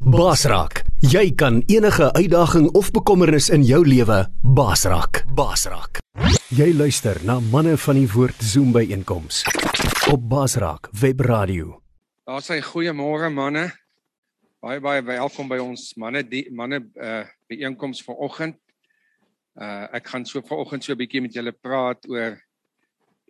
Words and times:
Basraak, 0.00 0.80
jy 1.04 1.26
kan 1.36 1.58
enige 1.68 2.06
uitdaging 2.16 2.70
of 2.72 2.88
bekommernis 2.90 3.50
in 3.52 3.60
jou 3.68 3.82
lewe 3.84 4.22
basraak. 4.40 5.20
Basraak. 5.36 6.00
Jy 6.56 6.70
luister 6.72 7.20
na 7.28 7.36
manne 7.52 7.74
van 7.76 8.00
die 8.00 8.08
woord 8.08 8.40
Zoom 8.40 8.72
by 8.72 8.86
einkoms 8.96 9.42
op 10.08 10.24
Basraak 10.24 10.88
Webradio. 10.96 11.82
Daar 12.24 12.40
sê 12.40 12.62
goeiemôre 12.64 13.28
manne. 13.28 13.66
Baie 14.64 14.80
baie 14.80 15.04
welkom 15.04 15.52
by 15.52 15.60
ons 15.60 15.92
manne 16.00 16.24
die 16.24 16.46
manne 16.48 16.80
uh 16.96 17.26
byeenkoms 17.52 18.00
vanoggend. 18.08 18.56
Uh 19.60 19.84
ek 19.92 20.08
gaan 20.14 20.24
so 20.24 20.40
vanoggend 20.40 20.84
so 20.84 20.96
'n 20.96 20.98
bietjie 21.04 21.20
met 21.20 21.36
julle 21.36 21.52
praat 21.52 22.08
oor 22.08 22.40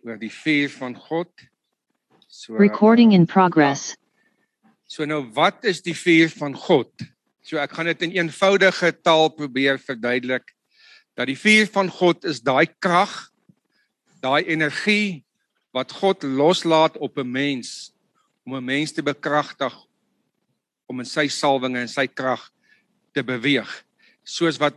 oor 0.07 0.17
die 0.17 0.31
vuur 0.31 0.69
van 0.79 0.95
God. 0.95 1.27
So 2.29 2.55
Recording 2.55 3.11
in 3.11 3.25
progress. 3.25 3.91
So 4.91 5.07
nou 5.07 5.21
wat 5.31 5.63
is 5.69 5.79
die 5.79 5.95
vuur 5.95 6.33
van 6.35 6.51
God? 6.51 6.91
So 7.47 7.55
ek 7.63 7.77
gaan 7.77 7.87
dit 7.87 8.01
in 8.09 8.15
eenvoudige 8.17 8.89
taal 8.99 9.29
probeer 9.31 9.77
verduidelik 9.79 10.49
dat 11.15 11.29
die 11.29 11.37
vuur 11.39 11.69
van 11.71 11.87
God 11.91 12.25
is 12.27 12.41
daai 12.43 12.67
krag, 12.83 13.13
daai 14.19 14.43
energie 14.51 15.23
wat 15.71 15.93
God 15.95 16.25
loslaat 16.27 16.97
op 16.99 17.19
'n 17.23 17.31
mens 17.31 17.93
om 18.43 18.55
'n 18.55 18.65
mens 18.65 18.91
te 18.91 19.03
bekragtig 19.03 19.71
om 20.91 20.99
in 20.99 21.07
sy 21.07 21.27
salwinge 21.27 21.79
en 21.79 21.87
sy 21.87 22.07
krag 22.07 22.51
te 23.13 23.23
beweeg, 23.23 23.71
soos 24.23 24.59
wat 24.59 24.75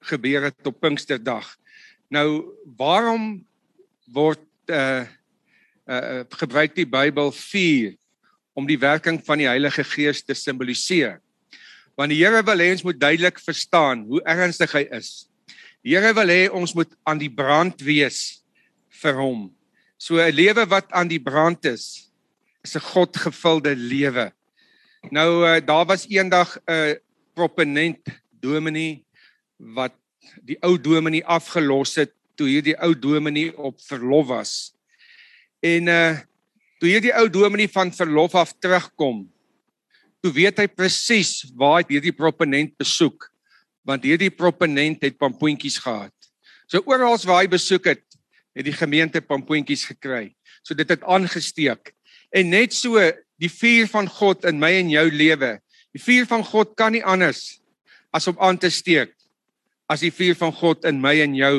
gebeur 0.00 0.42
het 0.48 0.66
op 0.66 0.80
Pinksterdag. 0.80 1.44
Nou, 2.08 2.56
waarom 2.76 3.44
word 4.08 4.40
uh 4.68 5.04
uh 5.84 6.24
gebruik 6.32 6.74
die 6.74 6.88
Bybel 6.88 7.32
vuur 7.32 7.92
om 8.54 8.66
die 8.66 8.78
werking 8.78 9.18
van 9.26 9.42
die 9.42 9.50
Heilige 9.50 9.84
Gees 9.84 10.22
te 10.22 10.34
simboliseer. 10.34 11.18
Want 11.98 12.14
die 12.14 12.20
Here 12.22 12.42
wil 12.46 12.62
hê 12.62 12.70
ons 12.74 12.86
moet 12.86 12.98
duidelik 12.98 13.38
verstaan 13.42 14.06
hoe 14.08 14.22
ernstig 14.26 14.72
hy 14.74 14.86
is. 14.94 15.26
Die 15.84 15.94
Here 15.94 16.14
wil 16.16 16.30
hê 16.32 16.46
ons 16.50 16.74
moet 16.74 16.90
aan 17.06 17.20
die 17.20 17.30
brand 17.30 17.82
wees 17.84 18.40
vir 19.02 19.18
hom. 19.18 19.50
So 19.98 20.18
'n 20.18 20.34
lewe 20.34 20.66
wat 20.66 20.90
aan 20.92 21.08
die 21.08 21.22
brand 21.22 21.64
is, 21.64 22.10
is 22.64 22.74
'n 22.76 22.80
Godgevulde 22.80 23.74
lewe. 23.76 24.32
Nou 25.10 25.44
uh, 25.44 25.60
daar 25.60 25.86
was 25.86 26.06
eendag 26.08 26.56
'n 26.66 26.72
uh, 26.72 26.94
proponent 27.34 28.00
dominee 28.40 29.04
wat 29.58 29.94
die 30.42 30.56
ou 30.62 30.78
dominee 30.80 31.24
afgelos 31.24 31.94
het 31.94 32.12
toe 32.34 32.48
hierdie 32.48 32.76
ou 32.82 32.94
dominee 32.94 33.52
op 33.56 33.80
verlof 33.80 34.26
was. 34.26 34.74
En 35.60 35.88
uh 35.88 36.18
toe 36.84 36.90
hierdie 36.92 37.14
ou 37.16 37.30
dominee 37.32 37.70
van 37.72 37.88
verlof 37.96 38.34
af 38.36 38.50
terugkom, 38.60 39.22
toe 40.20 40.32
weet 40.36 40.58
hy 40.60 40.66
presies 40.68 41.46
waar 41.56 41.78
hy 41.78 41.94
hierdie 41.94 42.12
proponent 42.12 42.74
besoek, 42.76 43.30
want 43.88 44.04
hierdie 44.04 44.28
proponent 44.28 45.00
het 45.00 45.16
pampoentjies 45.16 45.78
gehad. 45.80 46.12
So 46.68 46.84
oral 46.84 47.16
waar 47.24 47.40
hy 47.40 47.48
besoek 47.48 47.88
het, 47.88 48.04
het 48.52 48.68
die 48.68 48.76
gemeente 48.76 49.22
pampoentjies 49.24 49.86
gekry. 49.88 50.34
So 50.60 50.76
dit 50.76 50.92
het 50.92 51.00
aangesteek. 51.08 51.94
En 52.36 52.52
net 52.52 52.76
so 52.76 53.00
die 53.40 53.48
vuur 53.48 53.88
van 53.88 54.08
God 54.20 54.44
in 54.44 54.60
my 54.60 54.74
en 54.82 54.92
jou 54.92 55.06
lewe. 55.08 55.54
Die 55.96 56.04
vuur 56.04 56.28
van 56.28 56.44
God 56.44 56.76
kan 56.76 56.92
nie 56.92 57.04
anders 57.04 57.62
as 58.12 58.28
om 58.28 58.36
aan 58.44 58.60
te 58.60 58.68
steek 58.68 59.16
as 59.88 60.04
die 60.04 60.12
vuur 60.12 60.36
van 60.36 60.52
God 60.52 60.84
in 60.84 61.00
my 61.00 61.16
en 61.24 61.32
jou 61.36 61.54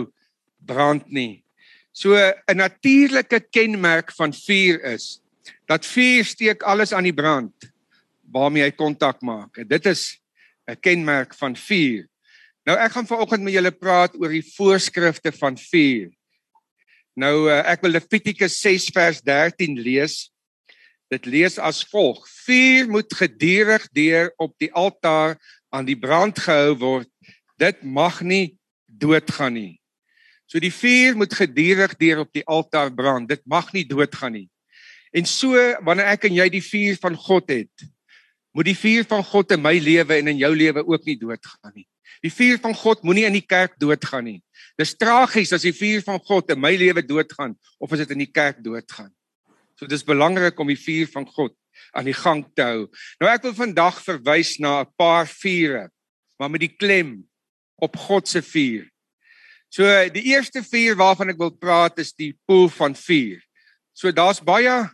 brand 0.62 1.10
nie. 1.10 1.45
So 1.96 2.12
'n 2.12 2.58
natuurlike 2.60 3.40
kenmerk 3.50 4.12
van 4.12 4.34
vuur 4.34 4.84
is 4.84 5.22
dat 5.66 5.86
vuur 5.86 6.26
steek 6.26 6.64
alles 6.64 6.92
aan 6.92 7.08
die 7.08 7.14
brand 7.16 7.54
waarmee 8.32 8.64
hy 8.64 8.72
kontak 8.72 9.22
maak. 9.22 9.58
En 9.58 9.68
dit 9.68 9.86
is 9.86 10.20
'n 10.68 10.80
kenmerk 10.80 11.36
van 11.36 11.56
vuur. 11.56 12.08
Nou 12.66 12.78
ek 12.78 12.92
gaan 12.92 13.08
vanoggend 13.08 13.44
met 13.44 13.54
julle 13.54 13.72
praat 13.72 14.16
oor 14.20 14.30
die 14.30 14.52
voorskrifte 14.56 15.32
van 15.32 15.58
vuur. 15.58 16.12
Nou 17.16 17.50
eh, 17.50 17.72
ek 17.72 17.82
wil 17.82 17.92
Levitikus 17.92 18.60
6 18.60 18.90
vers 18.92 19.22
13 19.22 19.80
lees. 19.80 20.32
Dit 21.08 21.26
lees 21.26 21.58
as 21.58 21.84
volg: 21.84 22.28
Vuur 22.28 22.90
moet 22.90 23.14
gedurig 23.14 23.88
deur 23.92 24.34
op 24.36 24.54
die 24.58 24.74
altaar 24.74 25.38
aan 25.70 25.86
die 25.86 26.00
brand 26.00 26.40
gehou 26.40 26.76
word. 26.76 27.10
Dit 27.58 27.84
mag 27.84 28.22
nie 28.22 28.58
doodgaan 28.86 29.54
nie. 29.54 29.80
So 30.46 30.62
die 30.62 30.74
vuur 30.74 31.18
moet 31.18 31.34
gedurig 31.34 31.96
deur 31.98 32.22
op 32.26 32.32
die 32.34 32.46
altaar 32.46 32.92
brand. 32.94 33.30
Dit 33.30 33.42
mag 33.50 33.72
nie 33.74 33.86
doodgaan 33.88 34.36
nie. 34.38 34.48
En 35.16 35.26
so 35.26 35.58
wanneer 35.88 36.12
ek 36.14 36.28
en 36.30 36.38
jy 36.38 36.48
die 36.54 36.64
vuur 36.64 36.98
van 37.02 37.16
God 37.18 37.50
het, 37.50 37.86
moet 38.56 38.70
die 38.70 38.78
vuur 38.78 39.08
van 39.10 39.24
God 39.26 39.52
in 39.56 39.64
my 39.64 39.74
lewe 39.80 40.20
en 40.20 40.32
in 40.32 40.40
jou 40.40 40.52
lewe 40.56 40.86
ook 40.86 41.06
nie 41.08 41.18
doodgaan 41.20 41.74
nie. 41.74 41.88
Die 42.24 42.32
vuur 42.32 42.60
van 42.64 42.76
God 42.78 43.04
moenie 43.04 43.26
in 43.28 43.36
die 43.36 43.46
kerk 43.46 43.76
doodgaan 43.82 44.28
nie. 44.30 44.40
Dis 44.80 44.96
tragies 44.98 45.52
as 45.56 45.66
die 45.66 45.76
vuur 45.76 46.04
van 46.06 46.20
God 46.24 46.52
in 46.54 46.62
my 46.62 46.72
lewe 46.78 47.04
doodgaan 47.04 47.56
of 47.80 47.92
as 47.92 48.04
dit 48.04 48.16
in 48.16 48.24
die 48.24 48.32
kerk 48.32 48.62
doodgaan. 48.64 49.12
So 49.76 49.90
dis 49.92 50.06
belangrik 50.08 50.60
om 50.60 50.72
die 50.72 50.80
vuur 50.80 51.10
van 51.12 51.28
God 51.28 51.56
aan 51.96 52.08
die 52.08 52.16
gang 52.16 52.46
te 52.56 52.64
hou. 52.64 52.82
Nou 53.20 53.32
ek 53.32 53.44
wil 53.48 53.56
vandag 53.58 54.00
verwys 54.04 54.56
na 54.64 54.84
'n 54.84 54.92
paar 54.96 55.28
vure, 55.28 55.90
maar 56.40 56.52
met 56.52 56.64
die 56.64 56.76
klem 56.76 57.28
op 57.76 57.96
God 57.96 58.28
se 58.28 58.42
vuur. 58.42 58.88
So 59.70 59.84
die 60.14 60.24
eerste 60.32 60.64
vuur 60.64 60.96
waarvan 61.00 61.34
ek 61.34 61.40
wil 61.42 61.52
praat 61.52 62.00
is 62.00 62.14
die 62.16 62.34
poel 62.48 62.70
van 62.72 62.96
vuur. 62.96 63.42
So 63.96 64.12
daar's 64.12 64.42
baie 64.44 64.86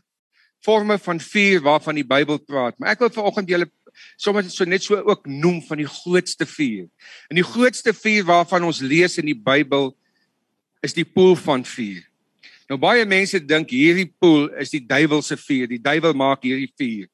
forme 0.62 0.98
van 1.02 1.20
vuur 1.22 1.62
waarvan 1.66 1.98
die 1.98 2.06
Bybel 2.06 2.38
praat, 2.46 2.78
maar 2.78 2.94
ek 2.94 3.02
wil 3.02 3.14
vanoggend 3.14 3.50
julle 3.50 3.68
sommer 4.22 4.46
so 4.48 4.66
net 4.66 4.86
so 4.86 4.96
ook 4.96 5.26
noem 5.28 5.60
van 5.66 5.82
die 5.82 5.90
grootste 5.90 6.46
vuur. 6.48 6.86
En 7.30 7.40
die 7.40 7.46
grootste 7.46 7.94
vuur 7.98 8.28
waarvan 8.30 8.66
ons 8.70 8.82
lees 8.86 9.18
in 9.22 9.28
die 9.30 9.38
Bybel 9.38 9.92
is 10.86 10.96
die 10.98 11.06
poel 11.06 11.36
van 11.38 11.66
vuur. 11.66 12.04
Nou 12.70 12.78
baie 12.80 13.04
mense 13.06 13.42
dink 13.44 13.74
hierdie 13.74 14.08
poel 14.22 14.48
is 14.62 14.72
die 14.72 14.84
duiwel 14.86 15.22
se 15.26 15.36
vuur. 15.38 15.68
Die 15.68 15.82
duiwel 15.82 16.14
maak 16.18 16.46
hierdie 16.48 16.72
vuur. 16.80 17.10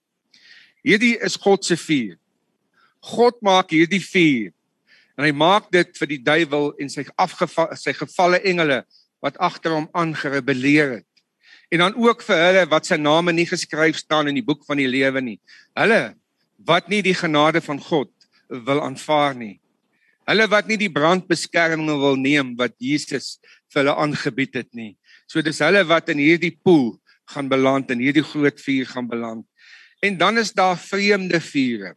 Hierdie 0.86 1.16
is 1.26 1.36
God 1.42 1.66
se 1.66 1.76
vuur. 1.80 2.16
God 3.08 3.42
maak 3.42 3.74
hierdie 3.74 4.04
vuur 4.04 4.54
en 5.18 5.26
hy 5.26 5.34
maak 5.34 5.72
dit 5.74 5.98
vir 5.98 6.12
die 6.14 6.22
duiwel 6.22 6.72
en 6.82 6.92
sy 6.94 7.04
afgeval 7.18 7.74
sy 7.80 7.94
gevalle 7.98 8.40
engele 8.46 8.84
wat 9.24 9.40
agter 9.42 9.74
hom 9.74 9.90
aangerebelleer 9.98 11.00
het. 11.00 11.08
En 11.74 11.82
dan 11.84 11.98
ook 12.00 12.22
vir 12.24 12.44
hulle 12.46 12.66
wat 12.72 12.88
sy 12.88 13.00
name 13.02 13.34
nie 13.34 13.48
geskryf 13.50 13.98
staan 14.00 14.30
in 14.30 14.38
die 14.38 14.46
boek 14.46 14.64
van 14.70 14.80
die 14.80 14.88
lewe 14.88 15.24
nie. 15.24 15.40
Hulle 15.76 16.14
wat 16.70 16.88
nie 16.90 17.02
die 17.06 17.18
genade 17.18 17.62
van 17.66 17.82
God 17.82 18.14
wil 18.48 18.84
aanvaar 18.86 19.36
nie. 19.36 19.58
Hulle 20.28 20.48
wat 20.52 20.70
nie 20.70 20.78
die 20.80 20.92
brandbeskerming 20.92 21.90
wil 22.00 22.18
neem 22.20 22.54
wat 22.60 22.76
Jesus 22.84 23.38
vir 23.74 23.84
hulle 23.84 23.98
aangebied 23.98 24.62
het 24.62 24.70
nie. 24.78 24.94
So 25.28 25.42
dis 25.44 25.60
hulle 25.66 25.84
wat 25.90 26.14
in 26.14 26.22
hierdie 26.22 26.56
poel 26.64 26.96
gaan 27.34 27.50
beland 27.52 27.92
en 27.92 28.04
hierdie 28.04 28.24
groot 28.24 28.60
vuur 28.64 28.92
gaan 28.94 29.08
beland. 29.10 29.46
En 30.04 30.18
dan 30.18 30.38
is 30.38 30.54
daar 30.54 30.78
vreemde 30.78 31.42
vure. 31.42 31.96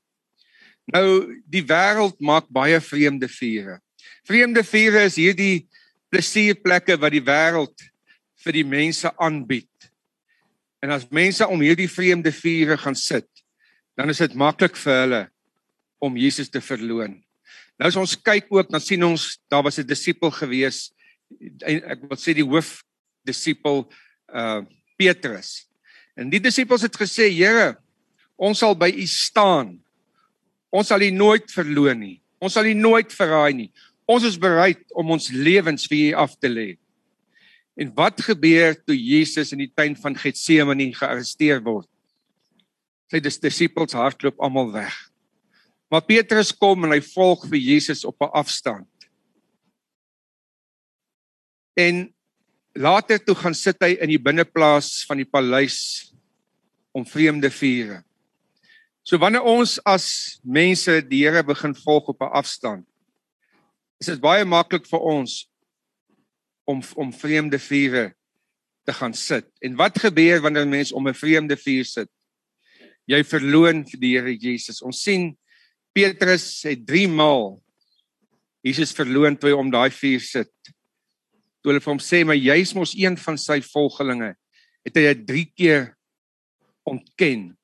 Nou 0.89 1.37
die 1.51 1.63
wêreld 1.67 2.19
maak 2.21 2.49
baie 2.49 2.81
vreemde 2.81 3.29
vure. 3.29 3.79
Vreemde 4.27 4.65
vure 4.65 5.05
is 5.05 5.19
hierdie 5.21 5.69
plesierplekke 6.11 6.97
wat 7.01 7.13
die 7.15 7.25
wêreld 7.25 7.87
vir 8.45 8.57
die 8.57 8.67
mense 8.67 9.11
aanbied. 9.21 9.69
En 10.81 10.95
as 10.95 11.07
mense 11.13 11.47
om 11.47 11.61
hierdie 11.61 11.91
vreemde 11.91 12.33
vure 12.33 12.79
gaan 12.81 12.97
sit, 12.97 13.29
dan 13.97 14.09
is 14.11 14.23
dit 14.23 14.35
maklik 14.35 14.79
vir 14.81 15.03
hulle 15.03 15.23
om 16.01 16.17
Jesus 16.17 16.49
te 16.49 16.63
verloon. 16.65 17.19
Nou 17.77 17.89
as 17.89 17.99
ons 18.01 18.17
kyk 18.17 18.49
ook, 18.53 18.71
dan 18.73 18.81
sien 18.81 19.05
ons 19.05 19.37
daar 19.53 19.63
was 19.63 19.79
'n 19.79 19.87
disipel 19.87 20.31
gewees 20.31 20.91
en 21.65 21.83
ek 21.85 22.03
wil 22.09 22.19
sê 22.19 22.35
die 22.35 22.47
hoof 22.47 22.83
disipel 23.25 23.87
uh 24.33 24.63
Petrus. 25.01 25.65
En 26.13 26.29
die 26.29 26.43
disippels 26.43 26.83
het 26.85 26.97
gesê, 26.97 27.31
Here, 27.33 27.79
ons 28.37 28.59
sal 28.61 28.75
by 28.77 28.91
U 28.93 29.07
staan 29.09 29.79
Ons 30.71 30.91
sal 30.93 31.03
U 31.03 31.11
nooit 31.11 31.51
verloon 31.51 31.99
nie. 31.99 32.17
Ons 32.41 32.55
sal 32.57 32.71
U 32.71 32.75
nooit 32.75 33.13
verraai 33.13 33.53
nie. 33.55 33.71
Ons 34.11 34.27
is 34.27 34.39
bereid 34.41 34.83
om 34.99 35.13
ons 35.15 35.31
lewens 35.35 35.87
vir 35.91 36.11
U 36.11 36.23
af 36.25 36.37
te 36.39 36.51
lê. 36.51 36.71
En 37.81 37.91
wat 37.97 38.21
gebeur 38.23 38.75
toe 38.85 38.97
Jesus 38.97 39.55
in 39.55 39.63
die 39.65 39.73
tuin 39.73 39.95
van 39.99 40.17
Getsemane 40.19 40.91
gearresteer 40.95 41.63
word? 41.65 41.89
Sy 43.11 43.23
disippels 43.23 43.97
hardloop 43.97 44.39
almal 44.43 44.71
weg. 44.75 44.95
Maar 45.91 46.05
Petrus 46.07 46.53
kom 46.55 46.87
en 46.87 46.95
hy 46.95 47.01
volg 47.03 47.49
vir 47.51 47.59
Jesus 47.59 48.05
op 48.07 48.21
'n 48.23 48.31
afstand. 48.31 48.87
En 51.75 52.15
later 52.75 53.19
toe 53.19 53.35
gaan 53.35 53.55
sit 53.55 53.77
hy 53.83 53.97
in 53.99 54.09
die 54.09 54.23
binneplaas 54.23 55.05
van 55.09 55.17
die 55.17 55.27
paleis 55.27 56.13
om 56.93 57.07
vreemde 57.07 57.51
vure. 57.51 58.05
So 59.11 59.19
wanneer 59.19 59.43
ons 59.43 59.73
as 59.83 60.39
mense 60.47 61.01
die 61.11 61.25
Here 61.25 61.41
begin 61.43 61.73
volg 61.75 62.13
op 62.13 62.21
'n 62.23 62.31
afstand, 62.31 62.87
is 63.99 64.07
dit 64.07 64.21
baie 64.23 64.45
maklik 64.45 64.87
vir 64.87 65.01
ons 65.03 65.51
om 66.65 66.79
om 66.95 67.11
vreemde 67.11 67.59
vure 67.59 68.15
te 68.87 68.93
gaan 68.93 69.15
sit. 69.15 69.51
En 69.67 69.75
wat 69.75 69.99
gebeur 69.99 70.41
wanneer 70.41 70.63
'n 70.63 70.71
mens 70.71 70.93
om 70.93 71.09
'n 71.09 71.15
vreemde 71.15 71.57
vuur 71.57 71.85
sit? 71.85 72.09
Jy 73.05 73.25
verloon 73.25 73.85
vir 73.85 74.01
die 74.01 74.15
Here 74.15 74.37
Jesus. 74.37 74.81
Ons 74.81 75.03
sien 75.03 75.37
Petrus 75.93 76.63
het 76.63 76.87
3 76.87 77.09
maal 77.09 77.61
Jesus 78.63 78.93
verloon 78.93 79.37
toe 79.37 79.51
hy 79.51 79.57
om 79.57 79.71
daai 79.71 79.91
vuur 79.91 80.21
sit. 80.21 80.55
Toe 81.63 81.73
hulle 81.73 81.81
vir 81.81 81.93
hom 81.93 81.99
sê, 81.99 82.25
"Maar 82.25 82.37
jy's 82.39 82.75
mos 82.75 82.95
een 82.95 83.17
van 83.17 83.37
sy 83.37 83.61
volgelinge." 83.61 84.37
Het 84.85 84.95
hy 84.95 85.03
dit 85.03 85.27
3 85.27 85.53
keer 85.57 85.99
ontken. 86.87 87.60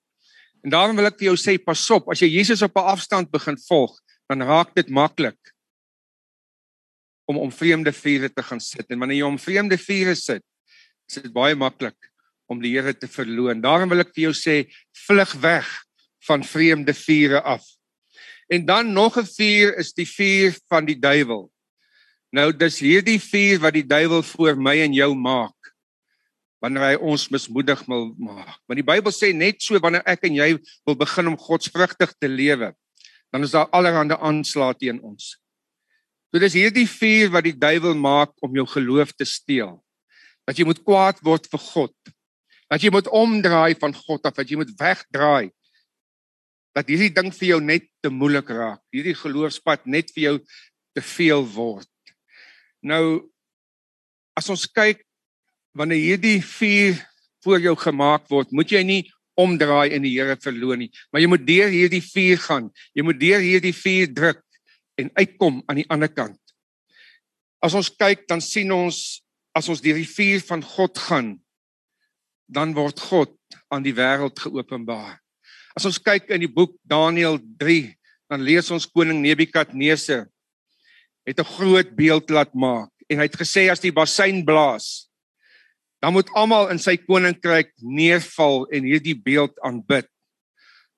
En 0.66 0.72
daarom 0.74 0.98
wil 0.98 1.06
ek 1.06 1.20
vir 1.20 1.28
jou 1.28 1.36
sê, 1.38 1.52
pas 1.62 1.78
op, 1.94 2.08
as 2.10 2.18
jy 2.24 2.26
Jesus 2.40 2.64
op 2.66 2.74
'n 2.74 2.90
afstand 2.90 3.30
begin 3.30 3.54
volg, 3.68 3.94
dan 4.26 4.42
raak 4.42 4.74
dit 4.74 4.88
maklik 4.90 5.38
om 7.30 7.38
om 7.38 7.52
vreemde 7.52 7.92
vure 7.92 8.28
te 8.28 8.42
gaan 8.42 8.60
sit. 8.60 8.86
En 8.90 8.98
wanneer 8.98 9.22
jy 9.22 9.26
om 9.26 9.38
vreemde 9.38 9.78
vure 9.78 10.14
sit, 10.14 10.42
is 11.08 11.22
dit 11.22 11.32
baie 11.32 11.54
maklik 11.54 12.10
om 12.50 12.60
die 12.60 12.74
Here 12.74 12.94
te 12.94 13.06
verloon. 13.06 13.62
Daarom 13.62 13.88
wil 13.88 14.02
ek 14.02 14.14
vir 14.14 14.22
jou 14.26 14.34
sê, 14.34 14.66
vlug 15.06 15.32
weg 15.42 15.66
van 16.26 16.42
vreemde 16.42 16.94
vure 16.94 17.42
af. 17.42 17.62
En 18.50 18.66
dan 18.66 18.92
nog 18.92 19.18
'n 19.18 19.26
vuur 19.26 19.78
is 19.78 19.92
die 19.92 20.06
vuur 20.06 20.58
van 20.68 20.84
die 20.84 20.98
duiwel. 20.98 21.50
Nou 22.32 22.52
dis 22.52 22.78
hierdie 22.80 23.20
vuur 23.20 23.60
wat 23.60 23.72
die 23.72 23.86
duiwel 23.86 24.22
voor 24.22 24.56
my 24.56 24.80
en 24.82 24.92
jou 24.92 25.14
maak 25.14 25.55
wanneer 26.66 26.82
hy 26.82 26.96
ons 26.98 27.28
mismoedig 27.30 27.80
wil 27.86 28.10
maak. 28.18 28.58
Want 28.66 28.80
die 28.80 28.86
Bybel 28.86 29.14
sê 29.14 29.30
net 29.30 29.62
so 29.62 29.78
wanneer 29.82 30.02
ek 30.08 30.26
en 30.26 30.36
jy 30.40 30.50
wil 30.88 30.98
begin 30.98 31.30
om 31.30 31.38
godsvrugtig 31.38 32.14
te 32.18 32.30
lewe, 32.30 32.72
dan 33.30 33.46
is 33.46 33.54
daar 33.54 33.70
allerlei 33.70 34.18
aanslae 34.18 34.74
teen 34.80 34.98
ons. 35.06 35.36
So 36.34 36.42
dis 36.42 36.58
hierdie 36.58 36.88
vuur 36.90 37.30
wat 37.36 37.46
die 37.46 37.54
duiwel 37.54 37.94
maak 37.94 38.34
om 38.44 38.58
jou 38.58 38.66
geloof 38.74 39.14
te 39.14 39.24
steel. 39.24 39.76
Dat 40.46 40.58
jy 40.58 40.66
moet 40.66 40.82
kwaad 40.82 41.22
word 41.26 41.46
vir 41.50 41.62
God. 41.62 41.94
Dat 42.66 42.82
jy 42.82 42.90
moet 42.90 43.06
omdraai 43.14 43.78
van 43.78 43.94
God 43.94 44.26
af, 44.26 44.34
dat 44.34 44.50
jy 44.50 44.58
moet 44.58 44.74
wegdraai 44.78 45.54
dat 46.76 46.90
hierdie 46.92 47.12
ding 47.14 47.30
vir 47.32 47.54
jou 47.54 47.60
net 47.64 47.86
te 48.04 48.10
moeilik 48.12 48.50
raak. 48.52 48.82
Hierdie 48.92 49.16
geloofspad 49.16 49.86
net 49.88 50.12
vir 50.12 50.22
jou 50.26 50.34
te 50.96 51.02
veel 51.14 51.46
word. 51.54 51.88
Nou 52.84 53.24
as 54.36 54.50
ons 54.52 54.66
kyk 54.68 55.00
wanneer 55.76 56.00
hierdie 56.00 56.40
vuur 56.40 56.96
voor 57.44 57.60
jou 57.60 57.76
gemaak 57.78 58.26
word, 58.32 58.52
moet 58.52 58.72
jy 58.72 58.82
nie 58.86 59.02
omdraai 59.36 59.92
en 59.92 60.04
die 60.06 60.14
Here 60.16 60.36
verloon 60.40 60.86
nie, 60.86 60.90
maar 61.12 61.20
jy 61.20 61.28
moet 61.28 61.44
deur 61.46 61.72
hierdie 61.72 62.02
vuur 62.02 62.40
gaan. 62.46 62.70
Jy 62.96 63.04
moet 63.04 63.20
deur 63.20 63.44
hierdie 63.44 63.74
vuur 63.76 64.12
druk 64.16 64.42
en 64.96 65.12
uitkom 65.18 65.60
aan 65.68 65.82
die 65.82 65.88
ander 65.92 66.08
kant. 66.08 66.40
As 67.60 67.76
ons 67.76 67.90
kyk, 67.92 68.24
dan 68.30 68.40
sien 68.40 68.72
ons 68.72 69.20
as 69.56 69.68
ons 69.72 69.80
deur 69.80 69.96
die 69.96 70.08
vuur 70.08 70.42
van 70.44 70.60
God 70.60 70.98
gaan, 71.00 71.28
dan 72.44 72.74
word 72.76 73.00
God 73.08 73.32
aan 73.72 73.84
die 73.86 73.94
wêreld 73.96 74.36
geopenbaar. 74.36 75.16
As 75.76 75.86
ons 75.88 76.00
kyk 76.00 76.28
in 76.32 76.44
die 76.44 76.52
boek 76.52 76.74
Daniël 76.84 77.38
3, 77.60 77.88
dan 78.28 78.44
lees 78.44 78.68
ons 78.74 78.88
koning 78.88 79.22
Nebukadneser 79.24 80.26
het 81.26 81.40
'n 81.40 81.52
groot 81.56 81.90
beeld 81.96 82.30
laat 82.30 82.52
maak 82.54 82.92
en 83.08 83.18
hy 83.18 83.26
het 83.26 83.40
gesê 83.40 83.70
as 83.70 83.80
die 83.80 83.92
bassein 83.92 84.44
blaas, 84.44 85.05
dan 86.02 86.12
moet 86.12 86.30
almal 86.36 86.70
in 86.72 86.80
sy 86.82 86.96
koninkryk 87.00 87.72
neerval 87.80 88.66
en 88.74 88.86
hierdie 88.88 89.16
beeld 89.16 89.56
aanbid. 89.64 90.08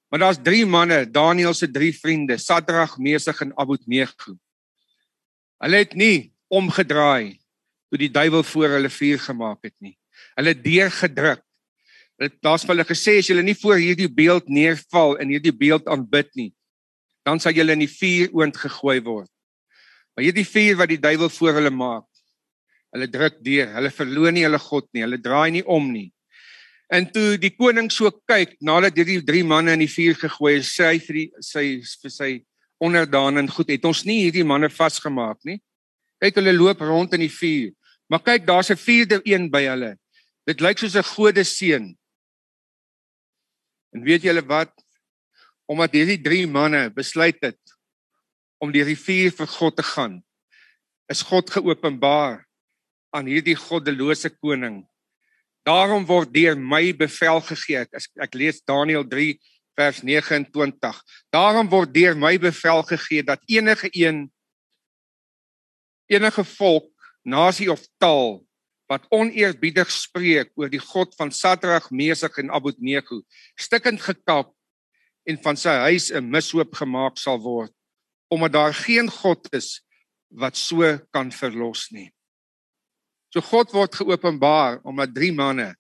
Maar 0.09 0.25
daar's 0.25 0.41
drie 0.43 0.65
manne, 0.67 1.05
Daniël 1.05 1.55
se 1.55 1.69
drie 1.71 1.93
vriende, 1.93 2.39
Sadrag, 2.41 2.97
Mesig 2.99 3.41
en 3.45 3.53
Abednego. 3.61 4.37
Hulle 5.63 5.83
het 5.85 5.95
nie 5.99 6.33
omgedraai 6.49 7.37
toe 7.89 7.99
die 8.01 8.13
duiwel 8.13 8.43
voor 8.43 8.77
hulle 8.79 8.91
vuur 8.93 9.21
gemaak 9.27 9.69
het 9.69 9.75
nie. 9.85 9.95
Hulle 10.37 10.55
het 10.55 10.65
deurgedruk 10.65 11.43
Dit 12.19 12.35
daar's 12.43 12.65
vir 12.67 12.75
hulle 12.75 12.87
gesê 12.87 13.21
as 13.21 13.29
julle 13.31 13.45
nie 13.47 13.55
voor 13.55 13.79
hierdie 13.79 14.11
beeld 14.11 14.49
neerval 14.51 15.15
en 15.23 15.31
hierdie 15.31 15.55
beeld 15.55 15.87
aanbid 15.87 16.33
nie, 16.35 16.51
dan 17.23 17.39
sal 17.39 17.55
julle 17.55 17.77
in 17.79 17.85
die 17.85 17.93
vuur 17.93 18.33
oond 18.35 18.59
gegooi 18.59 18.99
word. 19.07 19.31
Maar 20.17 20.27
hierdie 20.27 20.47
vuur 20.49 20.81
wat 20.81 20.91
die 20.91 20.99
duiwel 20.99 21.31
voor 21.31 21.61
hulle 21.61 21.71
maak, 21.71 22.08
hulle 22.99 23.11
druk 23.11 23.39
deur, 23.47 23.71
hulle 23.79 23.91
verloon 23.95 24.35
nie 24.35 24.45
hulle 24.45 24.59
God 24.59 24.89
nie, 24.93 25.05
hulle 25.07 25.21
draai 25.23 25.51
nie 25.55 25.65
om 25.65 25.87
nie. 25.93 26.11
En 26.91 27.05
toe 27.13 27.37
die 27.41 27.53
koning 27.53 27.91
so 27.93 28.11
kyk 28.29 28.57
nadat 28.65 28.97
hierdie 28.97 29.21
drie 29.25 29.45
manne 29.45 29.75
in 29.77 29.85
die 29.85 29.93
vuur 29.93 30.17
gegooi 30.17 30.59
is, 30.59 30.73
sê 30.73 30.95
hy 30.95 31.01
vir 31.05 31.21
die 31.21 31.27
sy 31.45 31.65
vir 32.03 32.13
sy 32.15 32.31
onderdane 32.81 33.43
en 33.43 33.51
goed, 33.51 33.69
het 33.75 33.85
ons 33.85 34.05
nie 34.09 34.23
hierdie 34.25 34.47
manne 34.47 34.71
vasgemaak 34.73 35.39
nie. 35.45 35.59
Kyk 36.23 36.41
hulle 36.41 36.55
loop 36.57 36.81
rond 36.83 37.13
in 37.15 37.27
die 37.27 37.33
vuur. 37.33 37.75
Maar 38.09 38.23
kyk, 38.25 38.47
daar's 38.47 38.71
'n 38.71 38.81
vierde 38.81 39.21
een 39.25 39.51
by 39.51 39.63
hulle. 39.69 39.99
Dit 40.47 40.61
lyk 40.61 40.79
soos 40.79 40.97
'n 40.97 41.05
gode 41.05 41.45
seun. 41.45 41.97
En 43.93 44.03
weet 44.03 44.23
julle 44.23 44.43
wat? 44.47 44.73
Omdat 45.69 45.93
hierdie 45.93 46.23
drie 46.23 46.47
manne 46.47 46.91
besluit 46.91 47.37
het 47.43 47.61
om 48.59 48.73
die 48.73 48.83
rivier 48.83 49.31
vir 49.31 49.47
God 49.47 49.77
te 49.77 49.83
gaan, 49.83 50.25
is 51.09 51.23
God 51.23 51.51
geopenbaar 51.51 52.48
aan 53.15 53.29
hierdie 53.31 53.57
goddelose 53.57 54.31
koning. 54.39 54.83
Daarom 55.67 56.07
word 56.09 56.33
deur 56.33 56.57
my 56.57 56.93
bevel 56.97 57.41
gegee. 57.45 57.85
Ek, 57.85 58.09
ek 58.17 58.35
lees 58.35 58.61
Daniël 58.65 59.05
3 59.09 59.37
vers 59.79 60.03
29. 60.03 61.01
Daarom 61.35 61.69
word 61.71 61.93
deur 61.95 62.17
my 62.19 62.35
bevel 62.41 62.83
gegee 62.89 63.23
dat 63.23 63.43
enige 63.47 63.91
een 63.93 64.27
enige 66.09 66.45
volk, 66.57 66.89
nasie 67.23 67.69
of 67.69 67.83
taal 68.01 68.39
wat 68.89 69.05
oneerbiedig 69.13 69.91
spreek 69.93 70.55
oor 70.57 70.71
die 70.73 70.81
God 70.81 71.13
van 71.19 71.29
Sadrag, 71.29 71.91
Mesig 71.93 72.39
en 72.41 72.49
Abednego, 72.57 73.21
stikkend 73.61 74.01
gekap 74.01 74.55
en 75.29 75.37
van 75.45 75.61
sy 75.61 75.75
huis 75.85 76.09
'n 76.11 76.25
mishoop 76.25 76.73
gemaak 76.73 77.21
sal 77.21 77.37
word, 77.45 77.73
omdat 78.33 78.53
daar 78.53 78.75
geen 78.75 79.11
God 79.11 79.45
is 79.53 79.85
wat 80.33 80.57
so 80.57 80.99
kan 81.13 81.31
verlos 81.33 81.91
nie. 81.93 82.09
So 83.29 83.45
God 83.45 83.73
word 83.77 83.95
geopenbaar 83.95 84.81
omdat 84.89 85.13
drie 85.15 85.33
manne 85.33 85.75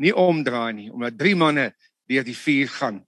nie 0.00 0.12
omdraai 0.12 0.72
nie, 0.76 0.90
omdat 0.92 1.16
drie 1.18 1.36
manne 1.36 1.70
deur 2.08 2.24
die 2.24 2.36
vuur 2.36 2.68
gaan. 2.78 3.00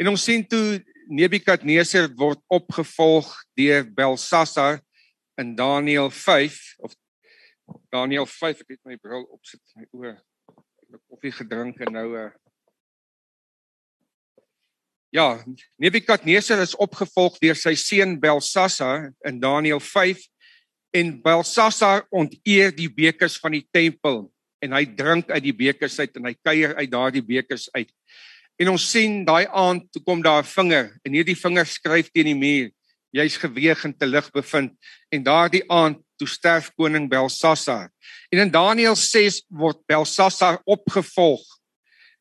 En 0.00 0.12
ons 0.12 0.24
sien 0.24 0.44
toe 0.48 0.80
Nebukadneser 1.10 2.06
word 2.14 2.38
opgevolg 2.54 3.28
deur 3.58 3.82
Belsasar 3.96 4.78
in 5.40 5.56
Daniël 5.58 6.10
5 6.10 6.58
of 6.86 6.94
Daniel 7.90 8.26
5 8.30 8.60
ek 8.62 8.76
het 8.76 8.84
my 8.86 8.98
bril 9.00 9.24
opsit 9.26 9.62
my 9.74 9.88
oë. 9.90 10.14
Ek 10.14 10.94
het 10.94 11.02
koffie 11.10 11.34
gedrink 11.34 11.82
en 11.86 11.96
nou 11.96 12.08
uh 12.26 12.30
Ja, 15.10 15.42
Nebukadneser 15.82 16.60
is 16.62 16.76
opgevolg 16.78 17.40
deur 17.42 17.56
sy 17.58 17.72
seun 17.74 18.12
Belsasar 18.22 19.08
in 19.26 19.40
Daniel 19.42 19.80
5 19.82 20.22
en 20.90 21.14
Belsasar 21.22 22.04
onteer 22.10 22.74
die 22.74 22.90
bekers 22.90 23.38
van 23.38 23.54
die 23.54 23.66
tempel 23.72 24.26
en 24.60 24.74
hy 24.76 24.84
drink 24.96 25.30
uit 25.30 25.44
die 25.44 25.56
bekers 25.56 25.98
uit 26.00 26.16
en 26.18 26.28
hy 26.28 26.34
kuier 26.44 26.74
uit 26.76 26.90
daardie 26.90 27.24
bekers 27.24 27.68
uit. 27.72 27.88
En 28.60 28.74
ons 28.74 28.84
sien 28.92 29.22
daai 29.24 29.46
aand 29.46 29.86
toe 29.94 30.02
kom 30.04 30.22
daar 30.22 30.42
'n 30.42 30.52
vinger 30.52 30.98
en 31.04 31.14
hierdie 31.16 31.38
vinger 31.38 31.66
skryf 31.66 32.10
teen 32.12 32.28
die 32.28 32.36
muur. 32.36 32.70
Jy's 33.10 33.36
geweeg 33.36 33.84
en 33.84 33.96
te 33.96 34.06
lig 34.06 34.30
bevind 34.30 34.76
en 35.10 35.22
daardie 35.22 35.64
aand 35.70 35.98
toe 36.18 36.28
sterf 36.28 36.70
koning 36.76 37.08
Belsasar. 37.08 37.90
En 38.30 38.38
in 38.38 38.50
Daniël 38.50 38.96
6 38.96 39.44
word 39.48 39.80
Belsasar 39.86 40.60
opgevolg 40.64 41.42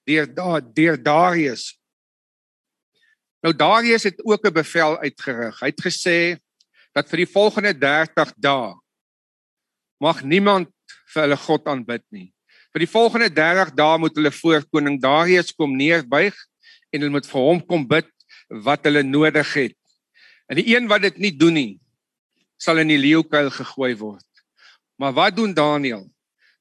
deur 0.08 0.26
deur 0.74 0.98
Darius. 0.98 1.78
Nou 3.44 3.54
Darius 3.54 4.04
het 4.04 4.24
ook 4.24 4.46
'n 4.46 4.54
bevel 4.54 4.98
uitgerig. 5.00 5.60
Hy 5.60 5.68
het 5.68 5.82
gesê 5.82 6.40
dat 6.96 7.10
vir 7.12 7.24
die 7.24 7.30
volgende 7.30 7.74
30 7.78 8.34
dae 8.38 8.74
mag 10.00 10.22
niemand 10.24 10.72
vir 11.14 11.26
hulle 11.26 11.38
God 11.38 11.68
aanbid 11.68 12.06
nie. 12.16 12.30
Vir 12.74 12.86
die 12.86 12.90
volgende 12.90 13.30
30 13.34 13.74
dae 13.78 13.98
moet 14.02 14.16
hulle 14.16 14.32
voor 14.32 14.66
koning 14.72 15.00
Darius 15.02 15.52
kom 15.56 15.76
neerbuig 15.78 16.38
en 16.94 17.02
hulle 17.02 17.14
moet 17.14 17.28
vir 17.28 17.46
hom 17.46 17.60
kom 17.66 17.86
bid 17.90 18.10
wat 18.66 18.86
hulle 18.88 19.04
nodig 19.04 19.54
het. 19.58 19.78
En 20.50 20.58
die 20.58 20.70
een 20.72 20.88
wat 20.90 21.04
dit 21.06 21.20
nie 21.22 21.34
doen 21.36 21.58
nie, 21.58 21.74
sal 22.60 22.82
in 22.82 22.90
die 22.90 23.00
leeukuil 23.00 23.52
gegooi 23.54 23.94
word. 24.00 24.26
Maar 25.00 25.14
wat 25.16 25.38
doen 25.38 25.54
Daniël? 25.54 26.08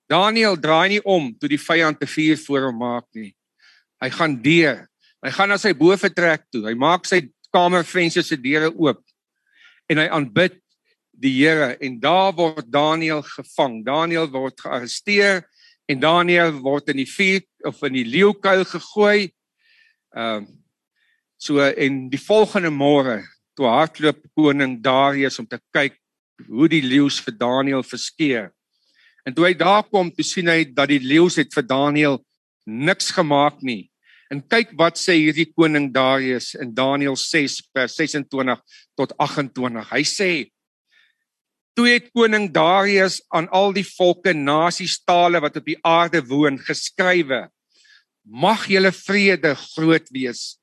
Daniël 0.08 0.56
draai 0.60 0.96
nie 0.96 1.02
om 1.04 1.32
toe 1.36 1.50
die 1.50 1.60
vyand 1.60 1.98
te 2.00 2.08
vuur 2.08 2.38
voor 2.44 2.68
hom 2.68 2.78
maak 2.80 3.06
nie. 3.16 3.32
Hy 4.00 4.10
gaan 4.14 4.36
deur. 4.42 4.84
Hy 5.24 5.32
gaan 5.34 5.50
na 5.50 5.58
sy 5.58 5.72
boefretrek 5.76 6.46
toe. 6.52 6.62
Hy 6.68 6.76
maak 6.78 7.08
sy 7.08 7.24
kamervensters 7.52 8.28
se 8.30 8.38
deure 8.40 8.70
oop 8.70 9.02
en 9.88 10.00
hy 10.02 10.08
aanbid 10.12 10.58
die 11.18 11.34
Here 11.40 11.72
en 11.82 11.98
daar 12.00 12.34
word 12.36 12.68
Daniël 12.70 13.22
gevang. 13.26 13.80
Daniël 13.86 14.28
word 14.30 14.60
gearresteer 14.60 15.42
en 15.88 16.00
Daniël 16.00 16.52
word 16.62 16.92
in 16.92 17.00
die 17.02 17.08
vuur 17.10 17.42
of 17.66 17.82
in 17.88 17.98
die 17.98 18.06
leeukuil 18.06 18.64
gegooi. 18.68 19.30
Ehm 20.14 20.44
uh, 20.44 20.54
so 21.38 21.62
en 21.62 22.08
die 22.10 22.18
volgende 22.18 22.70
môre 22.74 23.20
toe 23.54 23.68
hardloop 23.70 24.24
koning 24.34 24.80
Darius 24.82 25.38
om 25.38 25.46
te 25.46 25.60
kyk 25.70 25.94
hoe 26.46 26.66
die 26.70 26.82
leeu's 26.82 27.20
vir 27.22 27.36
Daniël 27.38 27.84
verskeer. 27.86 28.48
En 29.26 29.34
toe 29.34 29.46
hy 29.46 29.52
daar 29.58 29.84
kom, 29.86 30.10
toe 30.10 30.26
sien 30.26 30.50
hy 30.50 30.64
dat 30.74 30.90
die 30.90 31.02
leeu's 31.02 31.38
het 31.38 31.54
vir 31.54 31.66
Daniël 31.66 32.18
niks 32.66 33.12
gemaak 33.14 33.62
nie. 33.62 33.88
En 34.28 34.42
kyk 34.44 34.74
wat 34.76 35.00
sê 35.00 35.16
hierdie 35.16 35.48
koning 35.56 35.88
Darius 35.92 36.52
in 36.60 36.74
Daniël 36.76 37.16
6 37.16 37.62
vers 37.72 37.94
26 37.96 38.60
tot 38.98 39.14
28. 39.16 39.88
Hy 39.88 40.02
sê: 40.04 40.32
Toe 41.72 41.86
het 41.88 42.10
koning 42.12 42.50
Darius 42.52 43.22
aan 43.32 43.48
al 43.56 43.72
die 43.72 43.86
volke, 43.86 44.34
nasies, 44.36 44.98
tale 45.08 45.40
wat 45.40 45.56
op 45.60 45.68
die 45.68 45.78
aarde 45.86 46.20
woon, 46.28 46.60
geskrywe: 46.60 47.46
Mag 48.28 48.66
julle 48.68 48.92
vrede 48.92 49.54
groot 49.56 50.12
wees. 50.12 50.58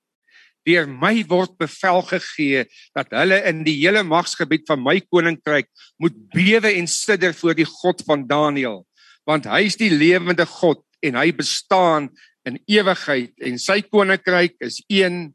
Deur 0.65 0.85
my 0.89 1.23
word 1.29 1.57
bevel 1.61 2.01
gegee 2.09 2.65
dat 2.97 3.11
hulle 3.13 3.37
in 3.49 3.63
die 3.65 3.77
hele 3.79 4.01
magsgebied 4.05 4.65
van 4.69 4.81
my 4.81 4.97
koninkryk 5.13 5.69
moet 6.01 6.15
bewe 6.33 6.71
en 6.73 6.89
sidder 6.89 7.33
voor 7.37 7.57
die 7.57 7.67
God 7.69 8.01
van 8.05 8.25
Daniël, 8.29 8.81
want 9.29 9.49
hy 9.49 9.63
is 9.69 9.77
die 9.77 9.91
lewende 9.93 10.45
God 10.49 10.81
en 11.05 11.17
hy 11.17 11.29
bestaan 11.37 12.09
in 12.45 12.59
ewigheid 12.69 13.33
en 13.41 13.57
sy 13.61 13.81
koninkryk 13.81 14.57
is 14.63 14.81
een 14.91 15.33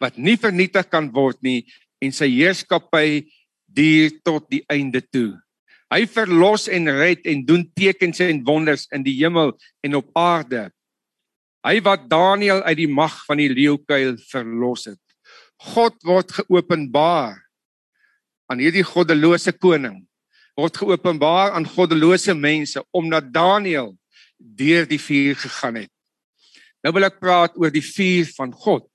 wat 0.00 0.16
nie 0.18 0.36
vernietig 0.40 0.88
kan 0.90 1.10
word 1.14 1.38
nie 1.44 1.62
en 2.02 2.12
sy 2.14 2.28
heerskappy 2.32 3.22
duur 3.70 4.16
tot 4.26 4.48
die 4.50 4.64
einde 4.72 5.02
toe. 5.04 5.36
Hy 5.90 6.04
verlos 6.06 6.68
en 6.70 6.86
red 6.94 7.24
en 7.26 7.42
doen 7.46 7.64
tekens 7.74 8.22
en 8.22 8.42
wonders 8.46 8.86
in 8.94 9.04
die 9.06 9.16
hemel 9.18 9.56
en 9.84 9.98
op 9.98 10.10
aarde. 10.18 10.68
Hy 11.66 11.76
wat 11.84 12.06
Daniël 12.10 12.62
uit 12.64 12.78
die 12.78 12.90
mag 12.90 13.16
van 13.26 13.40
die 13.42 13.50
leeukuil 13.52 14.16
verlos 14.30 14.86
het. 14.88 15.00
God 15.74 15.98
word 16.06 16.32
geopenbaar 16.38 17.36
aan 18.50 18.62
hierdie 18.62 18.86
goddelose 18.86 19.52
koning. 19.52 20.00
Word 20.58 20.78
geopenbaar 20.80 21.56
aan 21.58 21.68
goddelose 21.68 22.34
mense 22.34 22.80
omdat 22.96 23.28
Daniël 23.34 23.92
deur 24.38 24.88
die 24.88 25.00
vuur 25.00 25.36
gegaan 25.42 25.82
het. 25.84 25.92
Nou 26.80 26.92
wil 26.96 27.08
ek 27.10 27.20
praat 27.20 27.56
oor 27.60 27.72
die 27.72 27.84
vuur 27.84 28.30
van 28.38 28.52
God. 28.56 28.86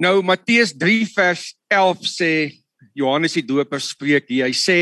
Nou 0.00 0.20
Matteus 0.24 0.72
3 0.76 1.04
vers 1.12 1.50
11 1.72 2.08
sê 2.08 2.32
Johannes 2.96 3.36
die 3.36 3.44
Doper 3.44 3.80
spreek 3.80 4.28
hier. 4.28 4.48
Hy 4.48 4.56
sê 4.56 4.78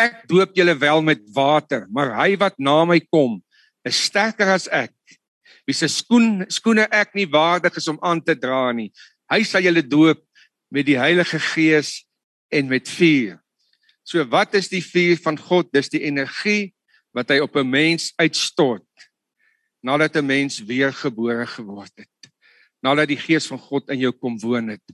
ek 0.00 0.24
doop 0.28 0.52
julle 0.56 0.74
wel 0.80 1.02
met 1.04 1.20
water, 1.34 1.86
maar 1.92 2.14
hy 2.20 2.34
wat 2.40 2.56
na 2.60 2.82
my 2.88 3.00
kom 3.12 3.38
is 3.84 4.00
sterker 4.08 4.48
as 4.52 4.68
ek. 4.72 4.94
Wie 5.68 5.76
se 5.76 5.88
skoen 5.92 6.44
skoene 6.52 6.86
ek 6.92 7.14
nie 7.16 7.28
waardig 7.28 7.76
is 7.80 7.88
om 7.88 8.00
aan 8.04 8.20
te 8.24 8.36
dra 8.36 8.68
nie. 8.76 8.90
Hy 9.32 9.40
sal 9.46 9.64
julle 9.64 9.84
doop 9.84 10.20
met 10.72 10.88
die 10.88 10.98
Heilige 11.00 11.40
Gees 11.52 12.02
en 12.52 12.68
met 12.68 12.88
vuur. 12.88 13.38
So 14.04 14.24
wat 14.28 14.56
is 14.58 14.68
die 14.72 14.82
vuur 14.84 15.20
van 15.22 15.38
God? 15.38 15.70
Dis 15.72 15.92
die 15.92 16.04
energie 16.08 16.72
wat 17.16 17.30
hy 17.32 17.40
op 17.40 17.56
'n 17.56 17.68
mens 17.68 18.12
uitstort 18.20 18.84
nadat 19.80 20.16
'n 20.16 20.26
mens 20.26 20.58
weergebore 20.58 21.46
geword 21.46 21.92
het. 21.96 22.32
Nadat 22.82 23.08
die 23.08 23.20
gees 23.20 23.46
van 23.46 23.58
God 23.58 23.88
in 23.90 23.98
jou 23.98 24.12
kom 24.12 24.38
woon 24.40 24.68
het. 24.68 24.84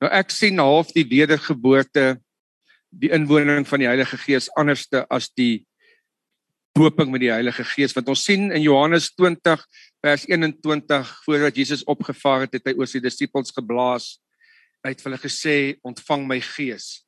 Nou 0.00 0.12
ek 0.12 0.30
sien 0.30 0.58
half 0.58 0.92
die 0.92 1.06
wedergeboorte 1.06 2.20
die 2.90 3.10
inwoning 3.10 3.66
van 3.68 3.78
die 3.78 3.88
Heilige 3.88 4.16
Gees 4.16 4.48
anderste 4.56 5.06
as 5.10 5.28
die 5.34 5.66
dooping 6.76 7.10
met 7.10 7.20
die 7.20 7.32
Heilige 7.32 7.64
Gees. 7.64 7.94
Want 7.96 8.08
ons 8.08 8.24
sien 8.24 8.50
in 8.52 8.62
Johannes 8.62 9.10
20 9.14 9.64
vers 10.04 10.26
21 10.28 11.12
voordat 11.24 11.56
Jesus 11.56 11.84
opgevaar 11.84 12.46
het 12.46 12.58
het 12.58 12.66
hy 12.66 12.76
oor 12.76 12.86
sy 12.86 13.00
disippels 13.00 13.54
geblaas. 13.56 14.16
Uit 14.86 15.02
hulle 15.02 15.18
gesê 15.18 15.76
ontvang 15.82 16.26
my 16.28 16.40
gees. 16.40 17.06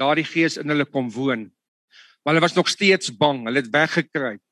Daardie 0.00 0.26
gees 0.26 0.56
in 0.56 0.68
hulle 0.72 0.86
kom 0.88 1.10
woon. 1.12 1.50
Maar 2.24 2.34
hulle 2.34 2.44
was 2.44 2.56
nog 2.56 2.68
steeds 2.68 3.12
bang. 3.16 3.44
Hulle 3.46 3.62
het 3.62 3.70
weggekruip. 3.72 4.42